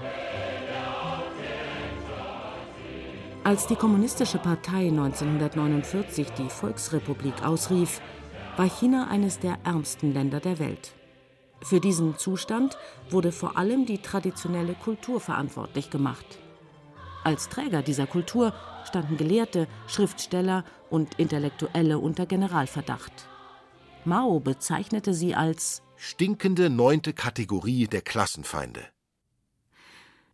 Als 3.44 3.68
die 3.68 3.76
Kommunistische 3.76 4.38
Partei 4.38 4.88
1949 4.88 6.30
die 6.32 6.50
Volksrepublik 6.50 7.44
ausrief, 7.44 8.00
war 8.56 8.70
China 8.70 9.08
eines 9.10 9.40
der 9.40 9.58
ärmsten 9.64 10.14
Länder 10.14 10.40
der 10.40 10.60
Welt. 10.60 10.94
Für 11.62 11.80
diesen 11.80 12.18
Zustand 12.18 12.78
wurde 13.10 13.32
vor 13.32 13.58
allem 13.58 13.86
die 13.86 13.98
traditionelle 13.98 14.74
Kultur 14.74 15.20
verantwortlich 15.20 15.90
gemacht. 15.90 16.40
Als 17.24 17.48
Träger 17.48 17.82
dieser 17.82 18.06
Kultur 18.06 18.54
standen 18.86 19.16
Gelehrte, 19.16 19.68
Schriftsteller 19.88 20.66
und 20.90 21.16
Intellektuelle 21.16 22.00
unter 22.00 22.26
Generalverdacht. 22.26 23.30
Mao 24.04 24.42
bezeichnete 24.42 25.14
sie 25.14 25.34
als 25.34 25.82
stinkende 25.96 26.70
neunte 26.70 27.14
Kategorie 27.14 27.88
der 27.88 28.02
Klassenfeinde. 28.02 28.82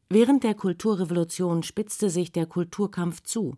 Während 0.10 0.44
der 0.44 0.56
Kulturrevolution 0.56 1.62
spitzte 1.62 2.10
sich 2.10 2.32
der 2.32 2.48
Kulturkampf 2.48 3.22
zu. 3.22 3.56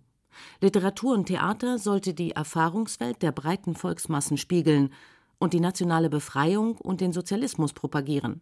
Literatur 0.60 1.14
und 1.14 1.28
Theater 1.28 1.80
sollte 1.80 2.14
die 2.14 2.32
Erfahrungswelt 2.32 3.22
der 3.22 3.32
breiten 3.32 3.76
Volksmassen 3.76 4.38
spiegeln 4.38 4.94
und 5.40 5.54
die 5.54 5.62
nationale 5.62 6.10
Befreiung 6.10 6.76
und 6.76 7.00
den 7.00 7.14
Sozialismus 7.14 7.72
propagieren. 7.72 8.42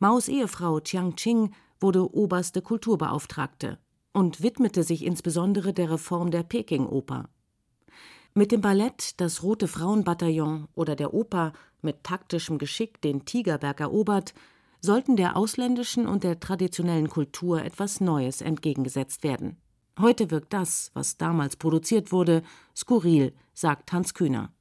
Maos 0.00 0.26
Ehefrau 0.26 0.80
Chiang 0.80 1.14
Ching 1.14 1.54
wurde 1.82 2.14
oberste 2.14 2.62
Kulturbeauftragte 2.62 3.78
und 4.12 4.42
widmete 4.42 4.82
sich 4.82 5.04
insbesondere 5.04 5.72
der 5.72 5.90
Reform 5.90 6.30
der 6.30 6.42
Peking-Oper. 6.42 7.28
Mit 8.34 8.52
dem 8.52 8.60
Ballett 8.60 9.20
Das 9.20 9.42
Rote 9.42 9.68
Frauenbataillon 9.68 10.68
oder 10.74 10.96
der 10.96 11.12
Oper 11.12 11.52
mit 11.82 12.02
taktischem 12.02 12.58
Geschick 12.58 13.00
den 13.02 13.24
Tigerberg 13.24 13.80
erobert, 13.80 14.32
sollten 14.80 15.16
der 15.16 15.36
ausländischen 15.36 16.06
und 16.06 16.24
der 16.24 16.40
traditionellen 16.40 17.08
Kultur 17.08 17.62
etwas 17.62 18.00
Neues 18.00 18.40
entgegengesetzt 18.40 19.22
werden. 19.22 19.58
Heute 20.00 20.30
wirkt 20.30 20.52
das, 20.52 20.90
was 20.94 21.18
damals 21.18 21.56
produziert 21.56 22.10
wurde, 22.10 22.42
skurril, 22.74 23.34
sagt 23.52 23.92
Hans 23.92 24.14
Kühner. 24.14 24.52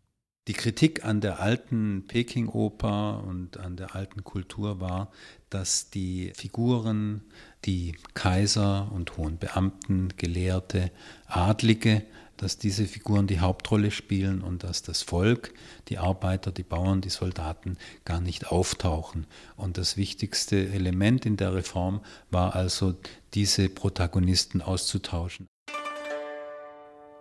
Die 0.48 0.53
Kritik 0.53 1.05
an 1.05 1.21
der 1.21 1.39
alten 1.39 2.05
Peking-Oper 2.07 3.24
und 3.24 3.57
an 3.57 3.77
der 3.77 3.95
alten 3.95 4.24
Kultur 4.24 4.79
war, 4.79 5.12
dass 5.50 5.91
die 5.91 6.33
Figuren, 6.36 7.21
die 7.65 7.95
Kaiser 8.15 8.91
und 8.91 9.17
hohen 9.17 9.38
Beamten, 9.38 10.10
Gelehrte, 10.17 10.91
Adlige 11.27 12.03
dass 12.41 12.57
diese 12.57 12.88
Figuren 12.88 13.27
die 13.27 13.39
Hauptrolle 13.39 13.91
spielen 13.91 14.41
und 14.41 14.63
dass 14.63 14.81
das 14.81 15.03
Volk, 15.03 15.53
die 15.89 16.00
Arbeiter, 16.00 16.51
die 16.51 16.63
Bauern, 16.63 17.00
die 17.00 17.10
Soldaten 17.10 17.77
gar 18.03 18.19
nicht 18.19 18.48
auftauchen. 18.48 19.27
Und 19.55 19.77
das 19.77 19.95
wichtigste 19.95 20.69
Element 20.69 21.27
in 21.27 21.38
der 21.38 21.53
Reform 21.53 22.01
war 22.31 22.55
also, 22.55 22.95
diese 23.36 23.69
Protagonisten 23.69 24.62
auszutauschen. 24.62 25.50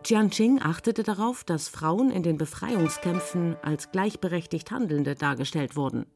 Jianqing 0.05 0.61
achtete 0.63 1.03
darauf, 1.03 1.45
dass 1.45 1.69
Frauen 1.69 2.11
in 2.11 2.23
den 2.23 2.39
Befreiungskämpfen 2.39 3.57
als 3.63 3.91
gleichberechtigt 3.91 4.71
Handelnde 4.71 5.15
dargestellt 5.15 5.77
wurden. 5.77 6.07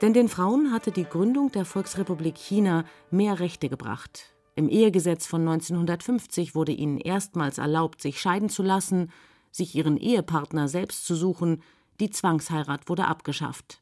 Denn 0.00 0.14
den 0.14 0.28
Frauen 0.28 0.72
hatte 0.72 0.90
die 0.90 1.04
Gründung 1.04 1.52
der 1.52 1.66
Volksrepublik 1.66 2.38
China 2.38 2.84
mehr 3.10 3.38
Rechte 3.38 3.68
gebracht, 3.68 4.32
im 4.60 4.68
Ehegesetz 4.68 5.26
von 5.26 5.40
1950 5.40 6.54
wurde 6.54 6.72
ihnen 6.72 6.98
erstmals 6.98 7.56
erlaubt, 7.56 8.02
sich 8.02 8.20
scheiden 8.20 8.50
zu 8.50 8.62
lassen, 8.62 9.10
sich 9.50 9.74
ihren 9.74 9.96
Ehepartner 9.96 10.68
selbst 10.68 11.06
zu 11.06 11.14
suchen, 11.14 11.62
die 11.98 12.10
Zwangsheirat 12.10 12.88
wurde 12.88 13.06
abgeschafft. 13.06 13.80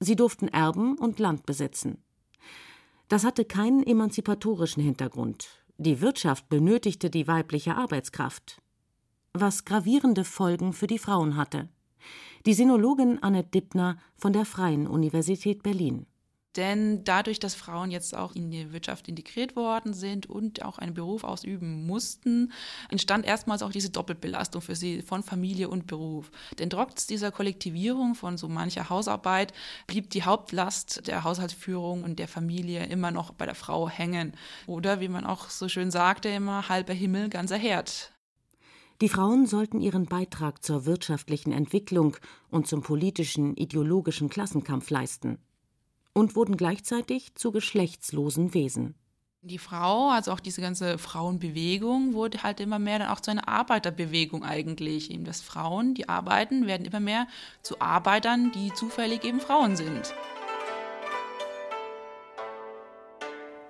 Sie 0.00 0.16
durften 0.16 0.48
erben 0.48 0.98
und 0.98 1.20
Land 1.20 1.46
besitzen. 1.46 2.02
Das 3.06 3.24
hatte 3.24 3.44
keinen 3.44 3.86
emanzipatorischen 3.86 4.82
Hintergrund. 4.82 5.64
Die 5.78 6.00
Wirtschaft 6.00 6.48
benötigte 6.48 7.10
die 7.10 7.28
weibliche 7.28 7.76
Arbeitskraft. 7.76 8.62
Was 9.34 9.66
gravierende 9.66 10.24
Folgen 10.24 10.72
für 10.72 10.86
die 10.86 10.98
Frauen 10.98 11.36
hatte. 11.36 11.68
Die 12.46 12.54
Sinologin 12.54 13.22
Annette 13.22 13.50
Dippner 13.50 13.98
von 14.16 14.32
der 14.32 14.46
Freien 14.46 14.86
Universität 14.86 15.62
Berlin. 15.62 16.06
Denn 16.56 17.04
dadurch, 17.04 17.38
dass 17.38 17.54
Frauen 17.54 17.90
jetzt 17.90 18.16
auch 18.16 18.34
in 18.34 18.50
die 18.50 18.72
Wirtschaft 18.72 19.08
integriert 19.08 19.56
worden 19.56 19.92
sind 19.92 20.26
und 20.26 20.64
auch 20.64 20.78
einen 20.78 20.94
Beruf 20.94 21.22
ausüben 21.22 21.86
mussten, 21.86 22.52
entstand 22.88 23.26
erstmals 23.26 23.62
auch 23.62 23.70
diese 23.70 23.90
Doppelbelastung 23.90 24.62
für 24.62 24.74
sie 24.74 25.02
von 25.02 25.22
Familie 25.22 25.68
und 25.68 25.86
Beruf. 25.86 26.30
Denn 26.58 26.70
trotz 26.70 27.06
dieser 27.06 27.30
Kollektivierung 27.30 28.14
von 28.14 28.38
so 28.38 28.48
mancher 28.48 28.88
Hausarbeit 28.88 29.52
blieb 29.86 30.08
die 30.10 30.24
Hauptlast 30.24 31.06
der 31.06 31.24
Haushaltsführung 31.24 32.04
und 32.04 32.18
der 32.18 32.28
Familie 32.28 32.86
immer 32.86 33.10
noch 33.10 33.32
bei 33.32 33.44
der 33.44 33.54
Frau 33.54 33.88
hängen. 33.88 34.32
Oder 34.66 35.00
wie 35.00 35.08
man 35.08 35.26
auch 35.26 35.50
so 35.50 35.68
schön 35.68 35.90
sagte, 35.90 36.30
immer 36.30 36.68
halber 36.70 36.94
Himmel, 36.94 37.28
ganzer 37.28 37.58
Herd. 37.58 38.12
Die 39.02 39.10
Frauen 39.10 39.44
sollten 39.44 39.82
ihren 39.82 40.06
Beitrag 40.06 40.64
zur 40.64 40.86
wirtschaftlichen 40.86 41.52
Entwicklung 41.52 42.16
und 42.50 42.66
zum 42.66 42.80
politischen, 42.80 43.54
ideologischen 43.54 44.30
Klassenkampf 44.30 44.88
leisten 44.88 45.38
und 46.16 46.34
wurden 46.34 46.56
gleichzeitig 46.56 47.34
zu 47.34 47.52
geschlechtslosen 47.52 48.54
Wesen. 48.54 48.94
Die 49.42 49.58
Frau, 49.58 50.08
also 50.08 50.32
auch 50.32 50.40
diese 50.40 50.62
ganze 50.62 50.96
Frauenbewegung, 50.96 52.14
wurde 52.14 52.42
halt 52.42 52.58
immer 52.58 52.78
mehr 52.78 53.00
dann 53.00 53.08
auch 53.08 53.20
zu 53.20 53.30
einer 53.30 53.46
Arbeiterbewegung 53.46 54.42
eigentlich. 54.42 55.10
Eben, 55.10 55.24
dass 55.24 55.42
Frauen, 55.42 55.92
die 55.92 56.08
arbeiten, 56.08 56.66
werden 56.66 56.86
immer 56.86 57.00
mehr 57.00 57.28
zu 57.60 57.82
Arbeitern, 57.82 58.50
die 58.50 58.72
zufällig 58.72 59.24
eben 59.24 59.40
Frauen 59.40 59.76
sind. 59.76 60.14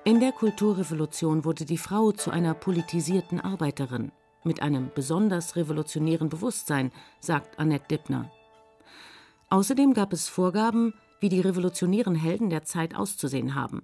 In 0.05 0.21
der 0.21 0.31
Kulturrevolution 0.31 1.45
wurde 1.45 1.65
die 1.65 1.79
Frau 1.79 2.13
zu 2.13 2.31
einer 2.31 2.55
politisierten 2.55 3.41
Arbeiterin 3.41 4.13
mit 4.45 4.63
einem 4.63 4.93
besonders 4.95 5.57
revolutionären 5.57 6.29
Bewusstsein, 6.29 6.93
sagt 7.19 7.59
Annette 7.59 7.89
Dippner. 7.89 8.31
Außerdem 9.51 9.95
gab 9.95 10.13
es 10.13 10.29
Vorgaben, 10.29 10.95
wie 11.21 11.29
die 11.29 11.41
revolutionären 11.41 12.15
Helden 12.15 12.51
der 12.51 12.65
Zeit 12.65 12.95
auszusehen 12.95 13.55
haben. 13.55 13.83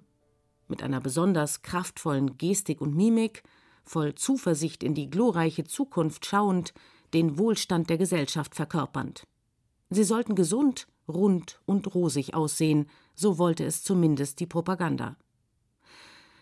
Mit 0.67 0.83
einer 0.83 1.01
besonders 1.01 1.61
kraftvollen 1.61 2.37
Gestik 2.37 2.81
und 2.81 2.95
Mimik, 2.95 3.43
voll 3.83 4.15
Zuversicht 4.15 4.83
in 4.83 4.93
die 4.93 5.09
glorreiche 5.09 5.63
Zukunft 5.63 6.25
schauend, 6.25 6.73
den 7.13 7.37
Wohlstand 7.37 7.89
der 7.89 7.97
Gesellschaft 7.97 8.55
verkörpernd. 8.55 9.23
Sie 9.89 10.03
sollten 10.03 10.35
gesund, 10.35 10.87
rund 11.07 11.61
und 11.65 11.93
rosig 11.93 12.33
aussehen, 12.33 12.87
so 13.13 13.37
wollte 13.37 13.65
es 13.65 13.83
zumindest 13.83 14.39
die 14.39 14.47
Propaganda. 14.47 15.17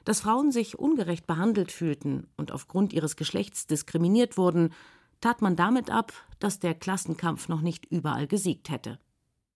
Dass 0.06 0.22
Frauen 0.22 0.52
sich 0.52 0.80
ungerecht 0.80 1.28
behandelt 1.28 1.72
fühlten 1.72 2.28
und 2.38 2.52
aufgrund 2.52 2.94
ihres 2.94 3.16
Geschlechts 3.16 3.68
diskriminiert 3.68 4.38
wurden, 4.38 4.74
tat 5.20 5.42
man 5.42 5.56
damit 5.56 5.90
ab, 5.90 6.14
dass 6.40 6.60
der 6.60 6.74
Klassenkampf 6.74 7.50
noch 7.50 7.62
nicht 7.62 7.86
überall 7.86 8.28
gesiegt 8.28 8.70
hätte 8.70 9.00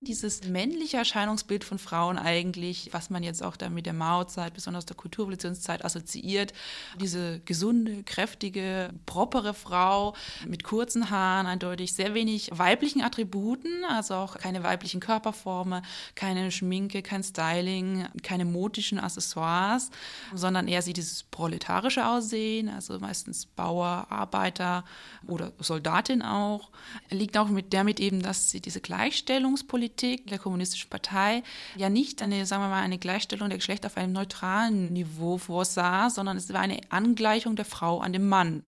dieses 0.06 0.44
männliche 0.46 0.98
Erscheinungsbild 0.98 1.64
von 1.64 1.80
Frauen 1.80 2.18
eigentlich, 2.18 2.90
was 2.92 3.10
man 3.10 3.24
jetzt 3.24 3.44
auch 3.44 3.58
da 3.58 3.70
mit 3.70 3.86
der 3.86 3.94
Mao-Zeit, 3.94 4.54
besonders 4.54 4.86
der 4.86 4.96
Kulturrevolutionszeit 4.96 5.84
assoziiert. 5.84 6.54
Diese 7.02 7.40
gesunde, 7.46 8.04
kräftige, 8.04 8.92
propere 9.06 9.54
Frau 9.54 10.16
mit 10.48 10.64
kurzen 10.64 11.10
Haaren, 11.10 11.48
eindeutig 11.48 11.94
sehr 11.94 12.14
wenig 12.14 12.52
weiblichen 12.54 13.02
Attributen, 13.02 13.84
also 13.90 14.16
auch 14.16 14.38
keine 14.38 14.64
weiblichen 14.64 15.00
Körperformen, 15.00 15.84
keine 16.14 16.52
Schminke, 16.52 17.02
kein 17.02 17.24
Styling, 17.24 18.08
keine 18.22 18.46
modischen 18.46 19.00
Accessoires, 19.00 19.90
sondern 20.34 20.68
eher 20.68 20.82
sie 20.82 20.94
dieses 20.94 21.24
proletarische 21.24 22.08
Aussehen, 22.08 22.70
also 22.70 23.00
meistens 23.00 23.46
Bauer, 23.48 24.08
Arbeiter 24.10 24.86
oder 25.28 25.52
Soldatin 25.60 26.22
auch. 26.22 26.70
Liegt 27.10 27.38
auch 27.38 27.48
mit 27.48 27.74
damit 27.74 28.00
eben, 28.00 28.22
dass 28.22 28.52
sie 28.52 28.62
diese 28.62 28.82
Gleichstellungspolitik 28.82 29.95
Politik 29.96 30.28
der 30.28 30.40
Kommunistischen 30.40 30.90
Partei 30.90 31.42
ja 31.78 31.90
nicht 31.90 32.22
eine, 32.22 32.46
sagen 32.46 32.64
wir 32.64 32.68
mal, 32.68 32.82
eine 32.82 32.98
Gleichstellung 32.98 33.48
der 33.48 33.58
Geschlechter 33.58 33.88
auf 33.88 33.96
einem 33.96 34.12
neutralen 34.12 34.92
Niveau 34.92 35.38
vorsah, 35.38 36.10
sondern 36.10 36.36
es 36.36 36.52
war 36.52 36.60
eine 36.60 36.82
Angleichung 36.90 37.56
der 37.56 37.64
Frau 37.64 38.00
an 38.00 38.12
dem 38.12 38.28
Mann. 38.28 38.64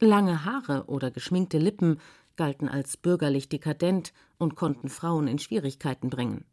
Lange 0.00 0.44
Haare 0.44 0.84
oder 0.88 1.12
geschminkte 1.12 1.58
Lippen 1.58 2.00
galten 2.34 2.68
als 2.68 2.96
bürgerlich 2.96 3.48
dekadent 3.48 4.12
und 4.38 4.56
konnten 4.56 4.88
Frauen 4.88 5.28
in 5.28 5.38
Schwierigkeiten 5.38 6.10
bringen. 6.10 6.44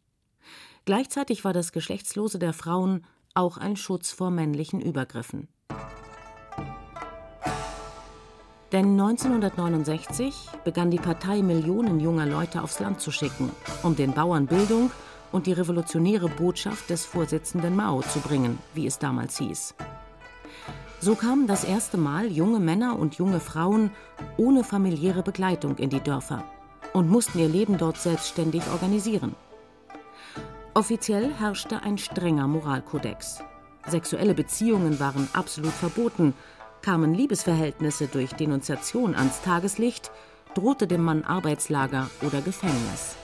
Gleichzeitig 0.86 1.44
war 1.44 1.54
das 1.54 1.72
Geschlechtslose 1.72 2.38
der 2.38 2.54
Frauen 2.54 3.06
auch 3.34 3.58
ein 3.58 3.78
Schutz 3.78 4.12
vor 4.12 4.30
männlichen 4.30 4.80
Übergriffen. 4.80 5.48
Denn 8.72 9.00
1969 9.00 10.48
begann 10.64 10.92
die 10.92 11.00
Partei 11.00 11.42
Millionen 11.42 12.00
junger 12.00 12.28
Leute 12.28 12.62
aufs 12.62 12.80
Land 12.80 13.02
zu 13.02 13.12
schicken, 13.12 13.52
um 13.82 13.96
den 13.96 14.14
Bauern 14.14 14.46
Bildung 14.46 14.92
und 15.32 15.48
die 15.48 15.54
revolutionäre 15.54 16.30
Botschaft 16.30 16.90
des 16.90 17.06
Vorsitzenden 17.06 17.76
Mao 17.76 18.02
zu 18.02 18.20
bringen, 18.20 18.60
wie 18.76 18.86
es 18.86 19.00
damals 19.00 19.38
hieß. 19.38 19.74
So 21.02 21.16
kamen 21.16 21.48
das 21.48 21.64
erste 21.64 21.98
Mal 21.98 22.28
junge 22.28 22.60
Männer 22.60 23.00
und 23.00 23.16
junge 23.16 23.40
Frauen 23.40 23.92
ohne 24.38 24.64
familiäre 24.64 25.24
Begleitung 25.24 25.78
in 25.78 25.90
die 25.90 26.02
Dörfer 26.02 26.44
und 26.94 27.10
mussten 27.10 27.40
ihr 27.40 27.48
Leben 27.48 27.78
dort 27.78 27.98
selbstständig 27.98 28.64
organisieren. 28.72 29.36
Offiziell 30.74 31.32
herrschte 31.34 31.82
ein 31.84 31.98
strenger 31.98 32.48
Moralkodex. 32.48 33.42
Sexuelle 33.88 34.36
Beziehungen 34.36 35.00
waren 35.00 35.28
absolut 35.34 35.72
verboten, 35.72 36.34
kamen 36.82 37.14
Liebesverhältnisse 37.14 38.08
durch 38.08 38.34
Denunziation 38.34 39.16
ans 39.16 39.42
Tageslicht, 39.42 40.12
drohte 40.56 40.88
dem 40.88 41.04
Mann 41.04 41.24
Arbeitslager 41.24 42.10
oder 42.22 42.42
Gefängnis. 42.42 43.16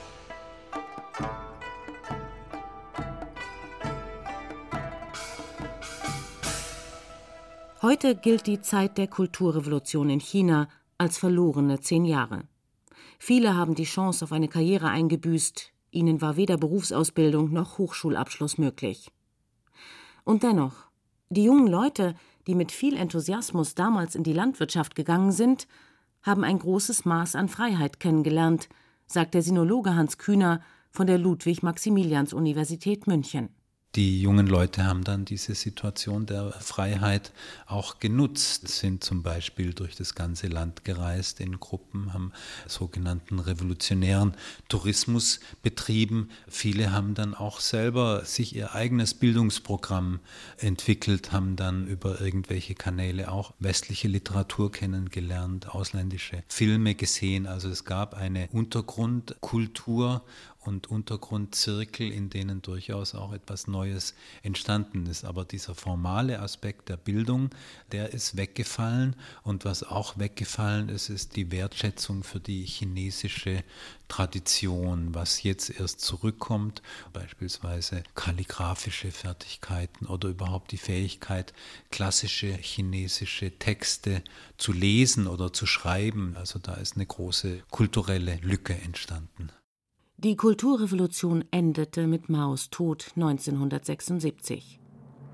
Heute 7.81 8.15
gilt 8.15 8.47
die 8.47 8.61
Zeit 8.61 8.97
der 8.97 9.07
Kulturrevolution 9.07 10.09
in 10.09 10.19
China 10.19 10.69
als 10.97 11.17
verlorene 11.17 11.79
zehn 11.81 12.05
Jahre. 12.05 12.47
Viele 13.19 13.55
haben 13.55 13.75
die 13.75 13.83
Chance 13.83 14.25
auf 14.25 14.31
eine 14.31 14.47
Karriere 14.47 14.89
eingebüßt, 14.89 15.71
ihnen 15.91 16.19
war 16.19 16.35
weder 16.35 16.57
Berufsausbildung 16.57 17.51
noch 17.53 17.77
Hochschulabschluss 17.77 18.57
möglich. 18.57 19.11
Und 20.23 20.41
dennoch, 20.41 20.73
die 21.29 21.43
jungen 21.43 21.67
Leute, 21.67 22.15
die 22.47 22.55
mit 22.55 22.71
viel 22.71 22.95
Enthusiasmus 22.97 23.75
damals 23.75 24.15
in 24.15 24.23
die 24.23 24.33
Landwirtschaft 24.33 24.95
gegangen 24.95 25.31
sind, 25.31 25.67
haben 26.21 26.43
ein 26.43 26.59
großes 26.59 27.05
Maß 27.05 27.35
an 27.35 27.49
Freiheit 27.49 27.99
kennengelernt, 27.99 28.69
sagt 29.07 29.33
der 29.33 29.41
Sinologe 29.41 29.95
Hans 29.95 30.17
Kühner 30.17 30.61
von 30.91 31.07
der 31.07 31.17
Ludwig-Maximilians-Universität 31.17 33.07
München 33.07 33.49
die 33.95 34.21
jungen 34.21 34.47
Leute 34.47 34.85
haben 34.85 35.05
dann 35.05 35.23
diese 35.23 35.55
Situation 35.55 36.25
der 36.25 36.51
Freiheit 36.51 37.31
auch 37.65 37.99
genutzt, 37.99 38.67
sind 38.67 39.03
zum 39.03 39.23
Beispiel 39.23 39.73
durch 39.73 39.95
das 39.95 40.15
ganze 40.15 40.47
Land 40.47 40.83
gereist 40.83 41.39
in 41.39 41.59
Gruppen, 41.59 42.13
haben 42.13 42.33
sogenannten 42.67 43.39
revolutionären 43.39 44.35
Tourismus 44.67 45.39
betrieben. 45.63 46.29
Viele 46.47 46.91
haben 46.91 47.13
dann 47.13 47.33
auch 47.35 47.61
selber 47.61 48.25
sich 48.25 48.53
ihr 48.55 48.75
eigenes 48.75 49.13
Bildungsprogramm 49.13 50.19
entwickelt, 50.57 51.31
haben 51.31 51.55
dann 51.55 51.87
über 51.87 52.19
irgendwelche 52.19 52.75
Kanäle 52.75 53.31
auch 53.31 53.53
westliche 53.59 54.09
Literatur 54.09 54.71
kennengelernt, 54.71 55.69
ausländische 55.73 56.43
Filme 56.49 56.95
gesehen. 56.95 57.47
Also 57.47 57.69
es 57.69 57.85
gab 57.85 58.13
eine 58.13 58.49
Untergrundkultur 58.51 60.23
und 60.67 60.87
Untergrundzirkel, 60.87 62.11
in 62.11 62.29
denen 62.29 62.61
durchaus 62.61 63.15
auch 63.15 63.33
etwas 63.33 63.67
Neues 63.67 64.13
entstanden 64.43 65.05
ist. 65.05 65.25
Aber 65.25 65.45
dieser 65.45 65.75
formale 65.75 66.39
Aspekt 66.39 66.89
der 66.89 66.97
Bildung, 66.97 67.49
der 67.91 68.13
ist 68.13 68.37
weggefallen. 68.37 69.15
Und 69.43 69.65
was 69.65 69.83
auch 69.83 70.17
weggefallen 70.17 70.89
ist, 70.89 71.09
ist 71.09 71.35
die 71.35 71.51
Wertschätzung 71.51 72.23
für 72.23 72.39
die 72.39 72.65
chinesische 72.65 73.63
Tradition, 74.07 75.15
was 75.15 75.43
jetzt 75.43 75.79
erst 75.79 76.01
zurückkommt, 76.01 76.81
beispielsweise 77.11 78.03
kalligraphische 78.13 79.11
Fertigkeiten 79.11 80.05
oder 80.05 80.29
überhaupt 80.29 80.71
die 80.71 80.77
Fähigkeit, 80.77 81.53
klassische 81.89 82.47
chinesische 82.47 83.57
Texte 83.57 84.23
zu 84.57 84.73
lesen 84.73 85.27
oder 85.27 85.53
zu 85.53 85.65
schreiben. 85.65 86.35
Also 86.37 86.59
da 86.59 86.75
ist 86.75 86.95
eine 86.95 87.05
große 87.05 87.63
kulturelle 87.71 88.37
Lücke 88.37 88.75
entstanden. 88.75 89.49
Die 90.17 90.37
Kulturrevolution 90.37 91.43
endete 91.51 92.07
mit 92.07 92.29
Maos 92.29 92.69
Tod 92.69 93.11
1976. 93.17 94.79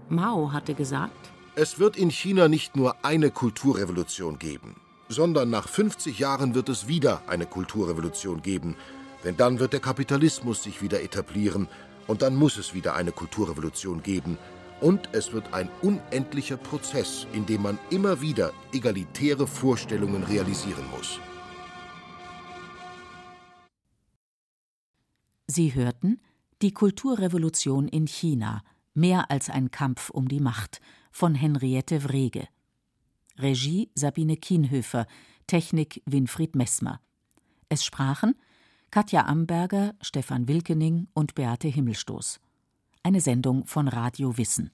Mao 0.09 0.51
hatte 0.53 0.73
gesagt, 0.73 1.31
es 1.53 1.77
wird 1.77 1.97
in 1.97 2.09
China 2.09 2.47
nicht 2.47 2.75
nur 2.75 3.05
eine 3.05 3.29
Kulturrevolution 3.29 4.39
geben, 4.39 4.75
sondern 5.07 5.51
nach 5.51 5.67
50 5.67 6.17
Jahren 6.17 6.55
wird 6.55 6.67
es 6.67 6.87
wieder 6.87 7.21
eine 7.27 7.45
Kulturrevolution 7.45 8.41
geben, 8.41 8.75
denn 9.23 9.37
dann 9.37 9.59
wird 9.59 9.73
der 9.73 9.81
Kapitalismus 9.81 10.63
sich 10.63 10.81
wieder 10.81 11.03
etablieren 11.03 11.67
und 12.07 12.23
dann 12.23 12.35
muss 12.35 12.57
es 12.57 12.73
wieder 12.73 12.95
eine 12.95 13.11
Kulturrevolution 13.11 14.01
geben. 14.01 14.39
Und 14.81 15.09
es 15.11 15.31
wird 15.31 15.53
ein 15.53 15.69
unendlicher 15.83 16.57
Prozess, 16.57 17.27
in 17.33 17.45
dem 17.45 17.61
man 17.61 17.77
immer 17.91 18.19
wieder 18.19 18.51
egalitäre 18.73 19.45
Vorstellungen 19.45 20.23
realisieren 20.23 20.89
muss. 20.89 21.19
Sie 25.53 25.75
hörten 25.75 26.21
Die 26.61 26.73
Kulturrevolution 26.73 27.89
in 27.89 28.07
China 28.07 28.63
mehr 28.93 29.29
als 29.29 29.49
ein 29.49 29.69
Kampf 29.69 30.09
um 30.09 30.29
die 30.29 30.39
Macht 30.39 30.79
von 31.11 31.35
Henriette 31.35 32.05
Wrege. 32.05 32.47
Regie 33.37 33.91
Sabine 33.93 34.37
Kienhöfer, 34.37 35.07
Technik 35.47 36.01
Winfried 36.05 36.55
Messmer. 36.55 37.01
Es 37.67 37.83
sprachen 37.83 38.35
Katja 38.91 39.25
Amberger, 39.25 39.93
Stefan 39.99 40.47
Wilkening 40.47 41.09
und 41.13 41.35
Beate 41.35 41.67
Himmelstoß. 41.67 42.39
Eine 43.03 43.19
Sendung 43.19 43.65
von 43.65 43.89
Radio 43.89 44.37
Wissen. 44.37 44.71